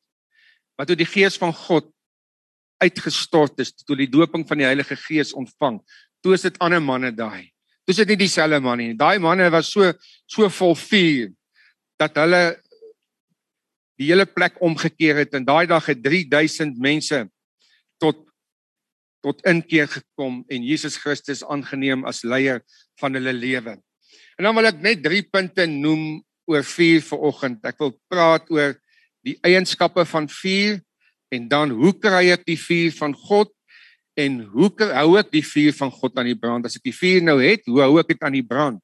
Wat 0.79 0.87
toe 0.87 0.97
die 0.97 1.09
gees 1.09 1.37
van 1.41 1.53
God 1.53 1.91
uitgestort 2.83 3.59
is 3.63 3.73
toe 3.83 3.97
die 3.99 4.11
doping 4.11 4.47
van 4.49 4.61
die 4.61 4.67
Heilige 4.69 4.97
Gees 4.97 5.35
ontvang. 5.37 5.81
Toe 6.23 6.35
is 6.35 6.47
dit 6.47 6.59
ander 6.63 6.83
manne 6.83 7.11
daai. 7.15 7.51
Toe 7.85 7.95
is 7.95 8.01
dit 8.03 8.13
nie 8.13 8.23
dieselfde 8.25 8.61
manne 8.63 8.91
nie. 8.91 8.99
Daai 8.99 9.19
manne 9.23 9.51
was 9.53 9.71
so 9.73 9.93
so 10.31 10.49
vol 10.61 10.77
vuur 10.79 11.33
dat 11.99 12.19
hulle 12.21 12.43
die 13.99 14.13
hele 14.13 14.27
plek 14.31 14.61
omgekeer 14.63 15.25
het 15.25 15.35
en 15.35 15.47
daai 15.47 15.67
dag 15.67 15.87
het 15.91 16.03
3000 16.05 16.79
mense 16.79 17.25
tot 17.99 18.25
tot 19.27 19.41
inkeer 19.51 19.89
gekom 19.91 20.45
en 20.47 20.63
Jesus 20.63 20.97
Christus 21.03 21.43
aangeneem 21.43 22.05
as 22.07 22.23
leier 22.23 22.63
van 23.01 23.19
hulle 23.19 23.33
lewe. 23.35 23.75
En 24.39 24.47
dan 24.47 24.55
wil 24.55 24.71
ek 24.71 24.79
net 24.85 25.01
drie 25.03 25.25
punte 25.27 25.67
noem 25.67 26.21
oor 26.49 26.63
vuur 26.63 27.03
vanoggend. 27.03 27.65
Ek 27.67 27.81
wil 27.83 27.97
praat 28.09 28.47
oor 28.55 28.77
die 29.27 29.35
eienskappe 29.43 30.05
van 30.07 30.29
vuur 30.31 30.79
En 31.29 31.49
dan 31.49 31.71
hoe 31.71 31.93
kry 31.99 32.31
ek 32.33 32.45
die 32.49 32.59
vuur 32.59 32.93
van 32.97 33.15
God? 33.15 33.53
En 34.19 34.41
hoe 34.51 34.71
hou 34.97 35.11
ek 35.21 35.31
die 35.31 35.45
vuur 35.47 35.75
van 35.79 35.91
God 35.95 36.19
aan 36.19 36.31
die 36.31 36.39
brand? 36.39 36.67
As 36.67 36.77
ek 36.77 36.89
die 36.89 36.97
vuur 36.97 37.23
nou 37.23 37.39
het, 37.43 37.67
hoe 37.71 37.83
hou 37.85 37.99
ek 38.01 38.15
dit 38.15 38.23
aan 38.27 38.35
die 38.35 38.47
brand? 38.47 38.81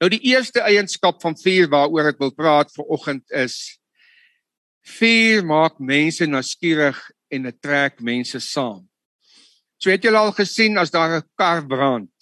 Nou 0.00 0.08
die 0.12 0.22
eerste 0.28 0.60
eienskap 0.64 1.20
van 1.22 1.36
vuur 1.40 1.70
waaroor 1.72 2.10
ek 2.12 2.20
wil 2.20 2.32
praat 2.36 2.72
vanoggend 2.74 3.24
is 3.32 3.78
vuur 4.86 5.42
maak 5.46 5.80
mense 5.82 6.26
nuuskierig 6.28 6.98
en 7.32 7.48
dit 7.48 7.56
trek 7.64 8.02
mense 8.04 8.40
saam. 8.44 8.84
So 9.80 9.90
het 9.92 10.04
julle 10.04 10.20
al 10.20 10.34
gesien 10.36 10.78
as 10.78 10.92
daar 10.92 11.18
'n 11.18 11.28
kar 11.36 11.64
brand, 11.66 12.12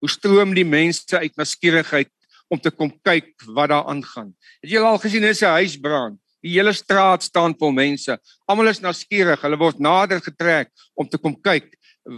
hoe 0.00 0.08
stroom 0.08 0.54
die 0.54 0.68
mense 0.68 1.18
uit 1.18 1.36
nuuskierigheid 1.36 2.12
om 2.48 2.60
te 2.60 2.70
kom 2.70 2.92
kyk 3.02 3.34
wat 3.56 3.68
daar 3.68 3.88
aangaan. 3.88 4.34
Het 4.62 4.70
julle 4.70 4.86
al 4.86 4.98
gesien 4.98 5.24
as 5.24 5.42
'n 5.42 5.56
huis 5.58 5.76
brand? 5.76 6.20
Die 6.44 6.54
hele 6.54 6.72
straat 6.72 7.24
staan 7.26 7.54
vol 7.58 7.72
mense. 7.74 8.18
Almal 8.46 8.70
is 8.70 8.82
nuuskierig. 8.82 9.42
Hulle 9.42 9.58
word 9.58 9.80
nader 9.82 10.20
getrek 10.22 10.70
om 10.94 11.08
te 11.08 11.18
kom 11.18 11.34
kyk 11.42 11.72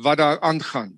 wat 0.05 0.21
daar 0.21 0.41
aangaan. 0.47 0.93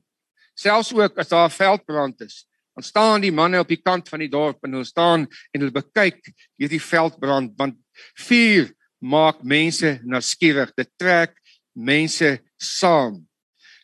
Selfs 0.58 0.92
ook 0.92 1.18
as 1.18 1.28
daar 1.28 1.48
'n 1.48 1.56
veldbrand 1.56 2.20
is, 2.20 2.46
dan 2.74 2.84
staan 2.84 3.20
die 3.20 3.32
manne 3.32 3.58
op 3.58 3.68
die 3.68 3.80
kant 3.82 4.08
van 4.08 4.18
die 4.18 4.28
dorp 4.28 4.64
en 4.64 4.72
hulle 4.72 4.84
staan 4.84 5.26
en 5.52 5.60
hulle 5.60 5.72
bekyk 5.72 6.20
hierdie 6.58 6.80
veldbrand 6.80 7.52
want 7.56 7.76
vuur 8.14 8.72
maak 8.98 9.42
mense 9.42 10.00
nuuskierig. 10.04 10.72
Dit 10.76 10.90
trek 10.96 11.36
mense 11.72 12.40
saam. 12.56 13.26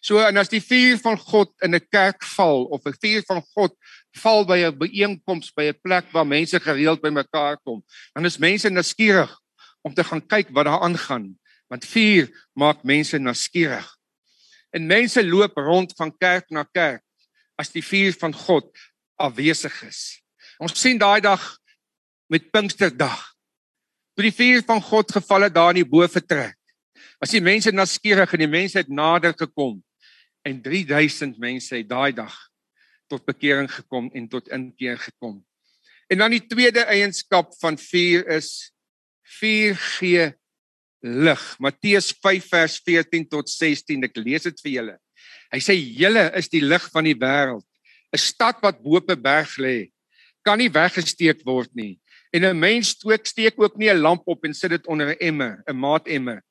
So 0.00 0.20
en 0.22 0.38
as 0.38 0.50
die 0.50 0.62
vuur 0.62 0.98
van 1.02 1.18
God 1.18 1.50
in 1.64 1.74
'n 1.74 1.86
kerk 1.90 2.22
val 2.36 2.64
of 2.70 2.86
'n 2.86 2.94
vuur 3.02 3.22
van 3.26 3.42
God 3.54 3.74
val 4.22 4.44
by 4.44 4.58
'n 4.64 4.78
byeenkoms 4.78 5.52
by 5.54 5.68
'n 5.68 5.80
plek 5.82 6.12
waar 6.12 6.26
mense 6.26 6.60
gereeld 6.60 7.00
bymekaar 7.00 7.58
kom, 7.64 7.82
dan 8.14 8.24
is 8.24 8.38
mense 8.38 8.70
nuuskierig 8.70 9.30
om 9.82 9.94
te 9.94 10.04
gaan 10.04 10.26
kyk 10.26 10.50
wat 10.50 10.64
daar 10.64 10.80
aangaan, 10.80 11.38
want 11.68 11.84
vuur 11.84 12.30
maak 12.54 12.84
mense 12.84 13.18
nuuskierig. 13.18 13.96
En 14.70 14.86
mense 14.86 15.24
loop 15.24 15.56
rond 15.56 15.92
van 15.96 16.16
kerk 16.18 16.50
na 16.50 16.62
kerk 16.62 17.02
as 17.56 17.70
die 17.70 17.82
vuur 17.82 18.12
van 18.12 18.34
God 18.34 18.70
afwesig 19.16 19.82
is. 19.82 20.22
Ons 20.58 20.80
sien 20.80 20.98
daai 20.98 21.20
dag 21.20 21.58
met 22.28 22.50
Pinksterdag. 22.50 23.34
Toe 24.14 24.22
die 24.22 24.34
vuur 24.34 24.62
van 24.66 24.82
God 24.82 25.12
geval 25.12 25.42
het 25.42 25.54
daar 25.54 25.70
in 25.70 25.82
die 25.82 25.90
bo 25.90 26.06
vertrek. 26.06 26.56
Was 27.18 27.30
die 27.30 27.42
mense 27.42 27.70
nuuskierig 27.70 28.32
en 28.32 28.38
die 28.38 28.50
mense 28.50 28.78
het 28.78 28.88
nader 28.88 29.34
gekom 29.34 29.82
en 30.48 30.62
3000 30.62 31.38
mense 31.38 31.76
het 31.76 31.88
daai 31.88 32.12
dag 32.16 32.34
tot 33.08 33.24
bekering 33.28 33.68
gekom 33.72 34.10
en 34.16 34.28
tot 34.28 34.48
inkeer 34.52 34.98
gekom. 35.00 35.38
En 36.08 36.24
dan 36.24 36.32
die 36.32 36.44
tweede 36.48 36.84
eienskap 36.88 37.52
van 37.60 37.78
vuur 37.80 38.26
is 38.38 38.72
vuur 39.38 39.76
gee 39.98 40.28
lig. 41.04 41.44
Matteus 41.60 42.10
5 42.20 42.48
vers 42.48 42.78
14 42.84 43.28
tot 43.28 43.50
16. 43.50 44.08
Ek 44.08 44.16
lees 44.20 44.48
dit 44.48 44.64
vir 44.64 44.72
julle. 44.72 44.96
Hy 45.52 45.60
sê 45.64 45.76
julle 45.76 46.28
is 46.38 46.50
die 46.52 46.64
lig 46.64 46.84
van 46.92 47.08
die 47.08 47.16
wêreld. 47.16 47.64
'n 48.08 48.20
Stad 48.20 48.60
wat 48.64 48.80
bo 48.80 48.96
op 48.96 49.10
'n 49.10 49.20
berg 49.20 49.56
lê, 49.60 49.92
kan 50.44 50.58
nie 50.58 50.72
weggesteek 50.72 51.44
word 51.44 51.68
nie. 51.74 52.00
En 52.32 52.44
'n 52.44 52.58
mens 52.58 52.96
stook 52.96 53.26
steek 53.26 53.60
ook 53.60 53.76
nie 53.76 53.90
'n 53.90 54.00
lamp 54.00 54.24
op 54.26 54.44
en 54.44 54.54
sit 54.54 54.70
dit 54.70 54.86
onder 54.86 55.12
'n 55.12 55.20
emmer, 55.20 55.62
'n 55.66 55.76
maatemmer, 55.76 56.42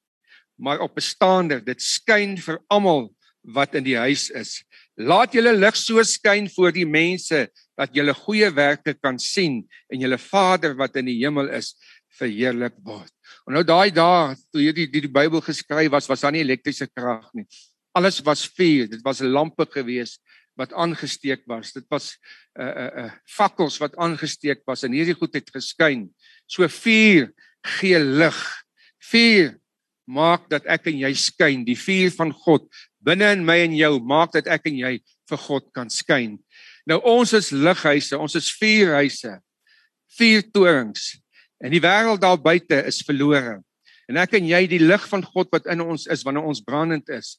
maar 0.56 0.80
op 0.80 0.98
'n 0.98 1.02
staander. 1.02 1.64
Dit 1.64 1.82
skyn 1.82 2.38
vir 2.38 2.62
almal 2.70 3.17
wat 3.48 3.76
in 3.80 3.86
die 3.86 3.98
huis 3.98 4.28
is. 4.36 4.62
Laat 5.00 5.36
julle 5.38 5.54
lig 5.56 5.78
so 5.80 6.04
skyn 6.04 6.50
voor 6.52 6.74
die 6.76 6.88
mense 6.88 7.48
dat 7.78 7.94
julle 7.96 8.16
goeie 8.18 8.50
werke 8.52 8.96
kan 8.98 9.20
sien 9.22 9.62
en 9.92 10.02
julle 10.02 10.20
Vader 10.20 10.76
wat 10.78 10.98
in 11.00 11.08
die 11.12 11.20
hemel 11.22 11.52
is 11.56 11.76
verheerlik 12.18 12.76
word. 12.86 13.12
En 13.48 13.56
nou 13.56 13.64
daai 13.64 13.92
dae 13.94 14.36
toe 14.52 14.64
hierdie 14.64 14.88
die, 14.92 15.04
die 15.06 15.14
Bybel 15.14 15.44
geskryf 15.46 15.92
was, 15.94 16.10
was 16.10 16.26
daar 16.26 16.34
nie 16.36 16.44
elektriese 16.44 16.90
krag 16.90 17.30
nie. 17.38 17.46
Alles 17.98 18.20
was 18.26 18.46
vuur, 18.58 18.90
dit 18.92 19.04
was 19.06 19.24
lampe 19.24 19.66
gewees 19.72 20.18
wat 20.58 20.74
aangesteek 20.74 21.46
was. 21.50 21.72
Dit 21.74 21.86
was 21.90 22.18
'n 22.58 22.62
uh, 22.62 22.66
'n 22.66 23.00
uh, 23.00 23.06
uh, 23.06 23.12
fakkels 23.26 23.78
wat 23.78 23.96
aangesteek 23.96 24.66
was 24.66 24.84
en 24.84 24.92
hierdie 24.92 25.16
goed 25.18 25.34
het 25.34 25.50
geskyn. 25.54 26.10
So 26.48 26.68
vuur 26.68 27.32
gee 27.62 28.00
lig. 28.00 28.40
Vuur 29.12 29.58
maak 30.08 30.50
dat 30.50 30.66
ek 30.66 30.88
en 30.88 31.00
jy 31.00 31.14
skyn, 31.14 31.66
die 31.68 31.78
vuur 31.78 32.12
van 32.16 32.32
God 32.32 32.68
binne 33.08 33.30
in 33.38 33.46
my 33.48 33.58
en 33.64 33.76
jou 33.78 33.94
maak 34.04 34.34
dat 34.36 34.50
ek 34.52 34.68
en 34.72 34.82
jy 34.82 34.98
vir 35.30 35.42
God 35.44 35.68
kan 35.76 35.92
skyn. 35.92 36.36
Nou 36.88 37.00
ons 37.08 37.34
is 37.36 37.52
lighuise, 37.52 38.18
ons 38.20 38.36
is 38.40 38.52
vuurhuise. 38.60 39.38
Vuur 40.18 40.44
torings. 40.56 41.16
En 41.64 41.74
die 41.74 41.82
wêreld 41.84 42.22
daar 42.22 42.40
buite 42.40 42.80
is 42.88 43.02
verlore. 43.06 43.60
En 44.08 44.20
ek 44.22 44.38
en 44.40 44.48
jy 44.48 44.62
die 44.72 44.84
lig 44.84 45.04
van 45.12 45.24
God 45.26 45.52
wat 45.52 45.68
in 45.72 45.84
ons 45.84 46.08
is 46.12 46.24
wanneer 46.24 46.48
ons 46.48 46.64
brandend 46.64 47.10
is, 47.12 47.36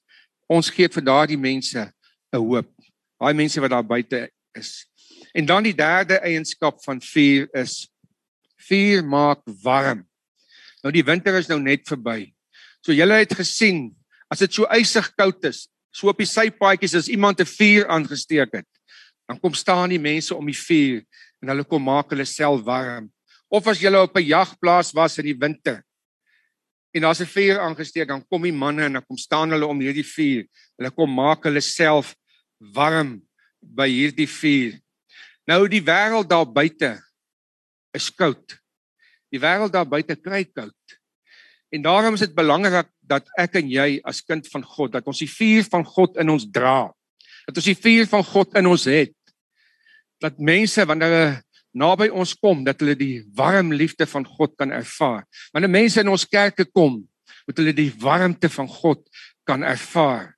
ons 0.49 0.69
gee 0.73 0.89
vir 0.93 1.05
daardie 1.05 1.41
mense 1.41 1.81
'n 1.81 2.37
hoop. 2.37 2.69
Daai 3.21 3.35
mense 3.35 3.61
wat 3.61 3.71
daar 3.71 3.85
buite 3.85 4.29
is. 4.55 4.87
En 5.35 5.47
dan 5.47 5.63
die 5.63 5.75
derde 5.75 6.21
eienskap 6.21 6.83
van 6.85 7.01
vuur 7.01 7.49
is 7.57 7.89
vuur 8.69 9.05
maak 9.05 9.41
warm. 9.63 10.05
Nou 10.83 10.93
die 10.93 11.05
winter 11.05 11.35
is 11.39 11.49
nou 11.49 11.61
net 11.61 11.89
verby. 11.89 12.33
So 12.85 12.93
julle 12.93 13.15
het 13.15 13.35
gesien 13.35 13.98
as 14.31 14.39
dit 14.39 14.53
so 14.53 14.69
ysig 14.75 15.09
koud 15.17 15.45
is, 15.45 15.67
so 15.93 16.09
op 16.09 16.19
die 16.21 16.29
sypaadjies 16.29 16.95
as 16.95 17.09
iemand 17.09 17.41
'n 17.41 17.49
vuur 17.49 17.89
aangesteek 17.89 18.53
het, 18.53 18.69
dan 19.29 19.41
kom 19.41 19.55
staan 19.55 19.91
die 19.91 19.99
mense 19.99 20.35
om 20.35 20.47
die 20.47 20.57
vuur 20.57 21.03
en 21.43 21.49
hulle 21.49 21.65
kom 21.65 21.83
maak 21.83 22.11
hulle 22.11 22.25
self 22.25 22.63
warm. 22.65 23.11
Of 23.51 23.67
as 23.67 23.81
jy 23.81 23.93
op 23.95 24.17
'n 24.17 24.25
jagplaas 24.25 24.93
was 24.93 25.19
in 25.19 25.25
die 25.25 25.39
winter 25.39 25.83
en 26.95 27.03
daar's 27.03 27.21
'n 27.21 27.27
vuur 27.27 27.61
aangesteek, 27.61 28.09
dan 28.09 28.27
kom 28.29 28.43
die 28.43 28.53
manne 28.53 28.85
en 28.85 28.93
dan 28.93 29.07
kom 29.07 29.17
staan 29.17 29.51
hulle 29.51 29.67
om 29.67 29.81
hierdie 29.81 30.07
vuur. 30.07 30.47
Hulle 30.77 30.91
kom 30.91 31.15
maak 31.15 31.45
hulle 31.45 31.61
self 31.61 32.17
warm 32.59 33.23
by 33.61 33.89
hierdie 33.89 34.29
vuur. 34.29 34.81
Nou 35.47 35.69
die 35.69 35.83
wêreld 35.83 36.29
daar 36.29 36.47
buite 36.47 37.03
is 37.95 38.11
koud. 38.11 38.59
Die 39.31 39.41
wêreld 39.41 39.73
daar 39.73 39.89
buite 39.89 40.17
kry 40.17 40.45
koud. 40.45 40.98
En 41.69 41.83
daarom 41.85 42.15
is 42.17 42.25
dit 42.25 42.35
belangrik 42.35 42.89
dat 43.01 43.29
ek 43.41 43.59
en 43.61 43.69
jy 43.71 43.99
as 44.09 44.23
kind 44.25 44.47
van 44.53 44.65
God, 44.65 44.93
dat 44.97 45.09
ons 45.09 45.21
die 45.21 45.31
vuur 45.31 45.67
van 45.69 45.85
God 45.85 46.17
in 46.21 46.33
ons 46.33 46.47
dra. 46.53 46.89
Dat 47.49 47.61
ons 47.61 47.69
die 47.69 47.77
vuur 47.77 48.09
van 48.09 48.25
God 48.25 48.57
in 48.61 48.71
ons 48.71 48.87
het. 48.89 49.15
Dat 50.23 50.41
mense 50.41 50.85
wanneer 50.89 51.13
hulle 51.13 51.37
naby 51.79 52.09
ons 52.09 52.33
kom, 52.41 52.65
dat 52.65 52.81
hulle 52.83 52.97
die 52.99 53.21
warm 53.37 53.73
liefde 53.77 54.09
van 54.09 54.25
God 54.27 54.57
kan 54.59 54.73
ervaar. 54.75 55.23
Wanneer 55.53 55.71
mense 55.71 56.01
in 56.01 56.11
ons 56.11 56.27
kerke 56.27 56.65
kom, 56.65 57.03
moet 57.47 57.61
hulle 57.61 57.77
die 57.77 57.93
warmte 58.01 58.49
van 58.53 58.69
God 58.69 59.05
kan 59.49 59.63
ervaar. 59.65 60.35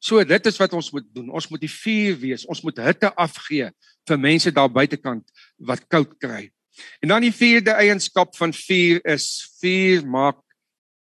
So 0.00 0.22
dit 0.24 0.46
is 0.48 0.56
wat 0.60 0.72
ons 0.76 0.88
moet 0.94 1.08
doen. 1.12 1.28
Ons 1.28 1.50
moet 1.52 1.60
die 1.60 1.72
vuur 1.72 2.16
wees. 2.22 2.46
Ons 2.48 2.62
moet 2.64 2.78
hitte 2.80 3.10
afgee 3.20 3.68
vir 4.08 4.20
mense 4.20 4.52
daar 4.52 4.70
buitekant 4.72 5.26
wat 5.68 5.84
koud 5.92 6.16
kry. 6.20 6.48
En 7.00 7.08
dan 7.08 7.24
die 7.24 7.34
vierde 7.34 7.70
eienskap 7.70 8.36
van 8.36 8.52
vuur 8.52 9.00
is 9.04 9.26
vuur 9.60 10.06
maak 10.06 10.38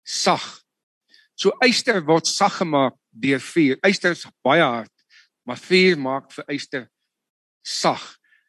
sag. 0.03 0.43
So 1.35 1.53
yster 1.65 2.01
word 2.05 2.27
sag 2.27 2.59
gemaak 2.61 2.95
deur 3.11 3.41
vuur. 3.41 3.77
Yster 3.87 4.15
is 4.15 4.25
baie 4.45 4.63
hard, 4.63 4.93
maar 5.45 5.59
vuur 5.59 5.97
maak 5.99 6.31
vir 6.35 6.45
yster 6.55 6.87
sag. 7.65 8.03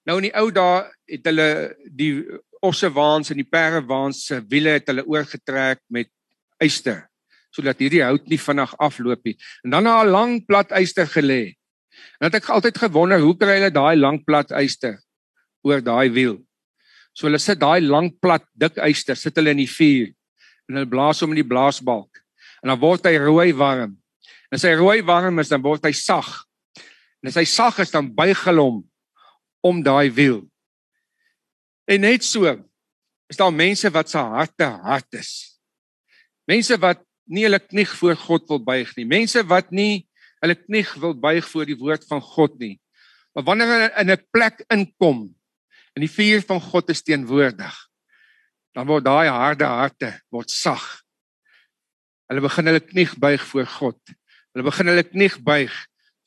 Nou 0.07 0.19
in 0.19 0.29
die 0.29 0.37
ou 0.39 0.51
dae 0.55 0.89
het 1.11 1.27
hulle 1.31 1.49
die 1.87 2.15
ossewaans 2.63 3.33
en 3.33 3.41
die 3.41 3.49
perdewaans 3.49 4.27
se 4.29 4.41
wiele 4.51 4.77
het 4.79 4.91
hulle 4.91 5.07
oorgetrek 5.07 5.83
met 5.91 6.11
yster 6.63 7.09
sodat 7.53 7.83
hierdie 7.83 8.01
hout 8.01 8.31
nie 8.33 8.39
vinnig 8.41 8.71
afloop 8.81 9.27
nie. 9.29 9.35
En 9.65 9.75
dan 9.75 9.85
na 9.85 10.03
'n 10.03 10.09
lang 10.09 10.47
plat 10.47 10.71
yster 10.73 11.07
gelê. 11.07 11.53
En 12.21 12.31
het 12.31 12.35
ek 12.41 12.49
altyd 12.49 12.79
gewonder 12.79 13.21
hoe 13.21 13.37
kry 13.37 13.59
hulle 13.59 13.71
daai 13.71 13.97
lang 13.97 14.25
plat 14.25 14.51
yster 14.51 14.97
oor 15.63 15.83
daai 15.85 16.09
wiel? 16.11 16.39
So 17.13 17.29
hulle 17.29 17.41
sit 17.43 17.61
daai 17.61 17.81
lang 17.85 18.11
plat 18.23 18.45
dik 18.57 18.79
yster 18.89 19.19
sit 19.19 19.37
hulle 19.37 19.53
in 19.53 19.61
die 19.61 19.71
vuur 19.71 20.13
en 20.69 20.79
hulle 20.79 20.89
blaas 20.89 21.21
hom 21.21 21.35
in 21.35 21.43
die 21.43 21.49
blaasbalk. 21.49 22.23
En 22.63 22.73
dan 22.73 22.81
word 22.81 23.07
hy 23.09 23.17
rooi 23.21 23.51
warm. 23.59 23.97
En 24.49 24.59
as 24.59 24.65
hy 24.69 24.75
rooi 24.79 25.01
warm 25.05 25.41
is, 25.43 25.51
dan 25.51 25.63
word 25.65 25.85
hy 25.85 25.93
sag. 25.97 26.29
En 27.23 27.31
as 27.31 27.39
hy 27.41 27.45
sag 27.49 27.81
is, 27.83 27.93
dan 27.93 28.11
buig 28.15 28.39
hulle 28.47 28.65
hom 28.65 28.83
om 29.63 29.83
daai 29.85 30.11
wiel. 30.15 30.43
En 31.91 32.05
net 32.07 32.25
so 32.25 32.49
is 33.31 33.39
daar 33.41 33.53
mense 33.55 33.89
wat 33.95 34.11
se 34.13 34.21
harte 34.21 34.69
hard 34.85 35.19
is. 35.19 35.33
Mense 36.49 36.77
wat 36.83 37.03
nie 37.33 37.47
hulle 37.47 37.61
knie 37.63 37.87
voor 37.89 38.17
God 38.19 38.49
wil 38.51 38.63
buig 38.65 38.91
nie. 38.99 39.07
Mense 39.09 39.43
wat 39.49 39.71
nie 39.75 40.05
hulle 40.43 40.57
knie 40.59 40.85
wil 41.01 41.15
buig 41.15 41.47
voor 41.49 41.69
die 41.69 41.79
woord 41.79 42.05
van 42.09 42.23
God 42.23 42.59
nie. 42.61 42.77
Maar 43.33 43.47
wanneer 43.47 43.71
hulle 43.73 43.91
in 44.03 44.11
'n 44.11 44.27
plek 44.35 44.65
inkom 44.69 45.31
en 45.93 46.05
die 46.05 46.11
vuur 46.11 46.45
van 46.49 46.61
God 46.61 46.91
is 46.93 47.03
teenwoordig, 47.05 47.77
dan 48.73 48.89
word 48.89 49.05
daai 49.05 49.29
harde 49.29 49.69
harte 49.69 50.13
word 50.33 50.51
sag. 50.51 50.85
Hulle 52.31 52.45
begin 52.45 52.71
hulle 52.71 52.81
knie 52.81 53.09
buig 53.21 53.43
voor 53.45 53.67
God. 53.69 54.15
Hulle 54.53 54.65
begin 54.65 54.89
hulle 54.89 55.05
knie 55.05 55.33
buig 55.45 55.75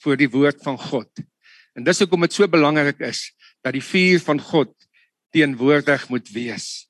voor 0.04 0.19
die 0.21 0.30
woord 0.30 0.62
van 0.65 0.78
God. 0.78 1.10
En 1.75 1.84
dis 1.84 1.99
hoekom 2.04 2.28
dit 2.28 2.36
so 2.36 2.47
belangrik 2.47 3.01
is 3.04 3.32
dat 3.65 3.73
die 3.73 3.84
vuur 3.84 4.21
van 4.21 4.39
God 4.39 4.73
teenwoordig 5.34 6.06
moet 6.10 6.30
wees. 6.36 6.86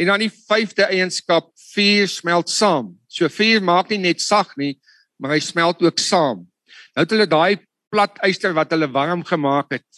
En 0.00 0.12
dan 0.12 0.22
die 0.22 0.30
vyfde 0.32 0.86
eienskap, 0.88 1.50
vuur 1.72 2.08
smelt 2.08 2.52
saam. 2.52 2.94
So 3.08 3.28
vuur 3.32 3.64
maak 3.64 3.90
nie 3.92 4.00
net 4.00 4.22
sag 4.22 4.52
nie, 4.60 4.78
maar 5.20 5.34
hy 5.34 5.40
smelt 5.44 5.82
ook 5.84 6.00
saam. 6.00 6.46
Nou 6.94 7.04
het 7.04 7.12
hulle 7.12 7.28
daai 7.28 7.60
plat 7.90 8.20
yster 8.28 8.54
wat 8.56 8.70
hulle 8.72 8.88
warm 8.92 9.24
gemaak 9.26 9.74
het, 9.74 9.88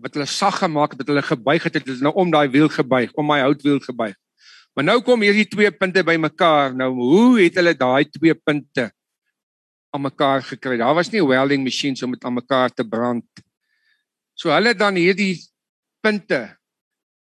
wat 0.00 0.16
hulle 0.16 0.26
sag 0.26 0.58
gemaak 0.62 0.94
het, 0.94 1.02
wat 1.02 1.10
hulle 1.12 1.24
gebuig 1.26 1.66
het, 1.68 1.74
het 1.76 1.86
hulle 1.88 2.06
nou 2.06 2.14
om 2.16 2.30
daai 2.32 2.48
wiel 2.52 2.70
gebuig, 2.72 3.12
om 3.18 3.28
my 3.28 3.40
houtwiel 3.44 3.80
gebuig. 3.84 4.16
Maar 4.72 4.86
nou 4.88 4.98
kom 5.04 5.20
hierdie 5.20 5.48
twee 5.52 5.68
punte 5.70 6.00
bymekaar. 6.04 6.72
Nou 6.76 6.88
hoe 6.96 7.42
het 7.42 7.58
hulle 7.60 7.74
daai 7.76 8.08
twee 8.08 8.34
punte 8.34 8.88
aan 9.92 10.04
mekaar 10.06 10.44
gekry? 10.48 10.78
Daar 10.80 10.96
was 10.96 11.12
nie 11.12 11.20
welding 11.20 11.64
machines 11.64 12.02
om 12.02 12.14
dit 12.16 12.24
aan 12.24 12.38
mekaar 12.38 12.72
te 12.72 12.86
brand. 12.88 13.44
So 14.32 14.48
hulle 14.54 14.72
dan 14.74 14.96
hierdie 14.96 15.36
punte 16.00 16.56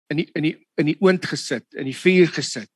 in 0.09 0.23
die 0.23 0.29
in 0.33 0.49
die 0.49 0.55
in 0.81 0.89
die 0.89 0.97
oond 0.99 1.25
gesit, 1.25 1.67
in 1.77 1.85
die 1.85 1.95
vuur 1.95 2.33
gesit. 2.33 2.71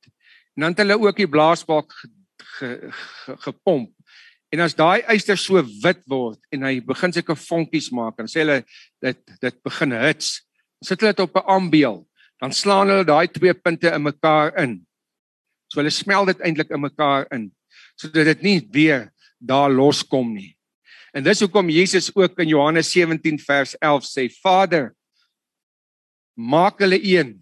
En 0.54 0.62
dan 0.62 0.74
het 0.74 0.84
hulle 0.84 1.00
ook 1.02 1.18
die 1.18 1.28
blaasbalk 1.30 1.92
ge, 1.98 2.08
ge, 2.38 2.70
ge, 2.94 3.36
gepomp 3.50 3.90
En 4.50 4.60
as 4.64 4.74
daai 4.74 5.04
yster 5.14 5.38
so 5.38 5.62
wit 5.84 6.02
word 6.10 6.40
en 6.50 6.66
hy 6.66 6.80
begin 6.82 7.14
sulke 7.14 7.36
vonkies 7.38 7.90
maak 7.94 8.18
en 8.18 8.30
sê 8.30 8.42
hulle 8.42 8.60
dit 9.02 9.34
dit 9.42 9.58
begin 9.66 9.94
hits, 9.94 10.40
sit 10.82 11.00
hulle 11.00 11.14
dit 11.14 11.22
op 11.22 11.36
'n 11.36 11.46
ambeel, 11.56 12.06
dan 12.42 12.52
slaan 12.52 12.90
hulle 12.90 13.06
daai 13.06 13.28
twee 13.28 13.54
punte 13.54 13.88
in 13.94 14.02
mekaar 14.02 14.56
in. 14.58 14.80
So 15.70 15.80
hulle 15.80 15.90
smelt 15.90 16.26
dit 16.26 16.40
eintlik 16.40 16.70
in 16.70 16.82
mekaar 16.82 17.26
in 17.30 17.50
sodat 18.00 18.24
dit 18.24 18.42
nie 18.42 18.60
weer 18.72 19.12
daar 19.38 19.70
loskom 19.70 20.32
nie. 20.34 20.56
En 21.12 21.24
dis 21.24 21.40
hoekom 21.40 21.68
Jesus 21.68 22.10
ook 22.14 22.38
in 22.38 22.48
Johannes 22.48 22.90
17 22.92 23.38
vers 23.38 23.74
11 23.78 24.06
sê: 24.06 24.28
Vader, 24.40 24.94
maak 26.34 26.80
hulle 26.80 26.98
een 27.02 27.36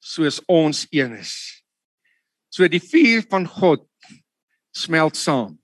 soos 0.00 0.40
ons 0.46 0.86
een 0.90 1.16
is. 1.16 1.62
So 2.48 2.68
die 2.68 2.80
vuur 2.80 3.24
van 3.30 3.46
God 3.46 3.84
smelt 4.72 5.16
saam. 5.16 5.56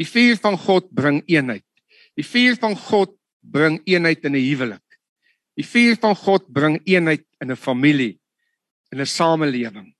Die 0.00 0.08
vuur 0.08 0.38
van 0.40 0.56
God 0.58 0.88
bring 0.96 1.20
eenheid. 1.28 1.66
Die 2.16 2.24
vuur 2.24 2.56
van 2.60 2.76
God 2.76 3.12
bring 3.40 3.80
eenheid 3.84 4.24
in 4.24 4.36
'n 4.36 4.46
huwelik. 4.48 4.86
Die 5.56 5.66
vuur 5.66 5.96
van 6.00 6.16
God 6.16 6.48
bring 6.48 6.80
eenheid 6.86 7.24
in 7.40 7.50
'n 7.50 7.56
familie, 7.56 8.18
in 8.92 9.00
'n 9.00 9.06
samelewing. 9.06 9.94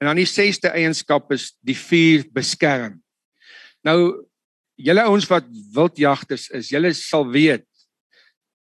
En 0.00 0.06
dan 0.06 0.16
die 0.16 0.26
sesde 0.26 0.68
eienskap 0.68 1.32
is 1.32 1.56
die 1.60 1.76
vuur 1.76 2.24
beskerm. 2.32 3.02
Nou 3.82 4.26
julle 4.76 5.02
ouens 5.02 5.26
wat 5.26 5.44
wildjagters 5.74 6.50
is, 6.50 6.70
julle 6.70 6.92
sal 6.92 7.26
weet 7.30 7.66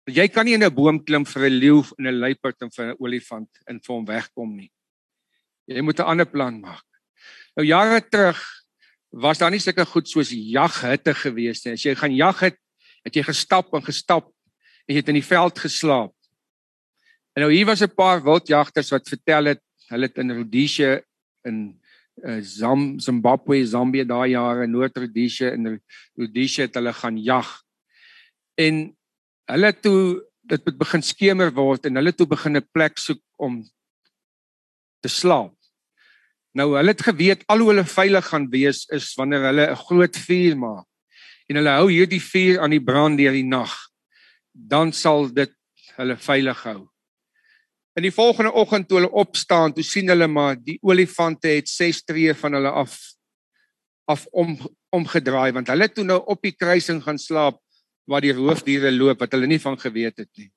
jy 0.06 0.28
kan 0.30 0.46
nie 0.46 0.54
in 0.54 0.64
'n 0.64 0.74
boom 0.74 1.00
klim 1.04 1.26
vir 1.26 1.50
'n 1.50 1.60
leeu 1.60 1.84
en 1.98 2.08
'n 2.08 2.20
luiperd 2.20 2.62
en 2.62 2.70
vir 2.70 2.86
'n 2.86 2.98
olifant 3.00 3.50
en 3.68 3.80
vir 3.80 3.96
hom 3.96 4.06
wegkom 4.06 4.56
nie. 4.56 4.72
Jy 5.68 5.82
moet 5.82 6.00
'n 6.00 6.06
ander 6.06 6.26
plan 6.26 6.62
maak. 6.62 6.86
Nou 7.58 7.66
jare 7.66 8.02
terug 8.02 8.38
was 9.16 9.40
daar 9.40 9.52
nie 9.54 9.62
sulke 9.64 9.86
goed 9.88 10.10
soos 10.12 10.34
jaghitte 10.36 11.14
gewees 11.16 11.64
nie. 11.64 11.76
As 11.78 11.86
jy 11.86 11.96
gaan 11.96 12.16
jag 12.16 12.42
het, 12.44 12.58
het 13.08 13.16
jy 13.16 13.24
gestap 13.24 13.72
en 13.74 13.86
gestap 13.86 14.28
en 14.86 14.96
jy 14.96 15.00
het 15.00 15.12
in 15.14 15.20
die 15.22 15.26
veld 15.26 15.60
geslaap. 15.64 16.12
En 17.36 17.46
nou 17.46 17.52
hier 17.52 17.66
was 17.66 17.82
'n 17.82 17.96
paar 17.96 18.24
wildjagters 18.24 18.92
wat 18.92 19.08
vertel 19.08 19.56
het 19.56 19.62
hulle 19.90 20.08
het 20.08 20.18
in 20.18 20.32
Rhodesia 20.32 21.02
in 21.46 21.80
uh, 22.24 22.42
Zam 22.42 23.00
Zimbabwe, 23.00 23.66
Zambia 23.66 24.04
daai 24.04 24.32
jare 24.32 24.64
in 24.64 24.72
Noord-Rhodesia 24.72 25.52
en 25.52 25.82
Rhodesia 26.16 26.66
het 26.66 26.76
hulle 26.76 26.94
gaan 26.94 27.18
jag. 27.18 27.48
En 28.58 28.96
hulle 29.46 29.74
toe 29.80 30.26
dit 30.42 30.78
begin 30.78 31.02
skemer 31.02 31.54
word 31.54 31.86
en 31.86 31.96
hulle 31.96 32.14
toe 32.14 32.28
begin 32.28 32.58
'n 32.58 32.68
plek 32.72 32.98
soek 32.98 33.22
om 33.38 33.64
te 35.02 35.10
slaap. 35.10 35.55
Nou 36.56 36.70
hulle 36.78 36.94
het 36.94 37.04
geweet 37.04 37.44
al 37.52 37.60
hoe 37.60 37.74
hulle 37.74 37.84
veilig 37.84 38.28
gaan 38.32 38.48
wees 38.52 38.86
is 38.96 39.12
wanneer 39.20 39.44
hulle 39.50 39.66
'n 39.72 39.82
groot 39.88 40.18
vuur 40.18 40.58
maak. 40.58 40.88
En 41.50 41.56
hulle 41.60 41.74
hou 41.78 41.90
hierdie 41.92 42.22
vuur 42.22 42.60
aan 42.60 42.72
die 42.72 42.84
brand 42.84 43.18
deur 43.18 43.32
die 43.32 43.44
nag. 43.44 43.74
Dan 44.52 44.94
sal 44.94 45.34
dit 45.34 45.52
hulle 45.98 46.18
veilig 46.18 46.64
hou. 46.64 46.88
In 47.96 48.04
die 48.04 48.12
volgende 48.12 48.54
oggend 48.54 48.88
toe 48.88 48.98
hulle 48.98 49.12
opstaan, 49.12 49.74
toe 49.74 49.84
sien 49.84 50.10
hulle 50.10 50.28
maar 50.28 50.56
die 50.56 50.78
olifante 50.82 51.48
het 51.48 51.70
6 51.70 52.04
tree 52.04 52.34
van 52.34 52.54
hulle 52.54 52.72
af 52.72 53.00
af 54.08 54.26
om 54.32 54.58
omgedraai 54.90 55.52
want 55.52 55.68
hulle 55.68 55.88
toe 55.90 56.04
nou 56.06 56.20
op 56.26 56.42
die 56.42 56.54
kruising 56.54 57.02
gaan 57.04 57.18
slaap 57.18 57.58
waar 58.06 58.22
die 58.22 58.34
roofdiere 58.34 58.92
loop 58.92 59.20
wat 59.20 59.32
hulle 59.34 59.48
nie 59.48 59.60
van 59.60 59.80
geweet 59.80 60.18
het 60.18 60.30
nie. 60.38 60.52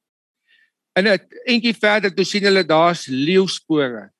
In 0.98 1.08
'n 1.08 1.18
entjie 1.46 1.74
verder 1.74 2.14
toe 2.14 2.24
sien 2.24 2.44
hulle 2.44 2.64
daar's 2.64 3.06
leeuspore 3.06 4.11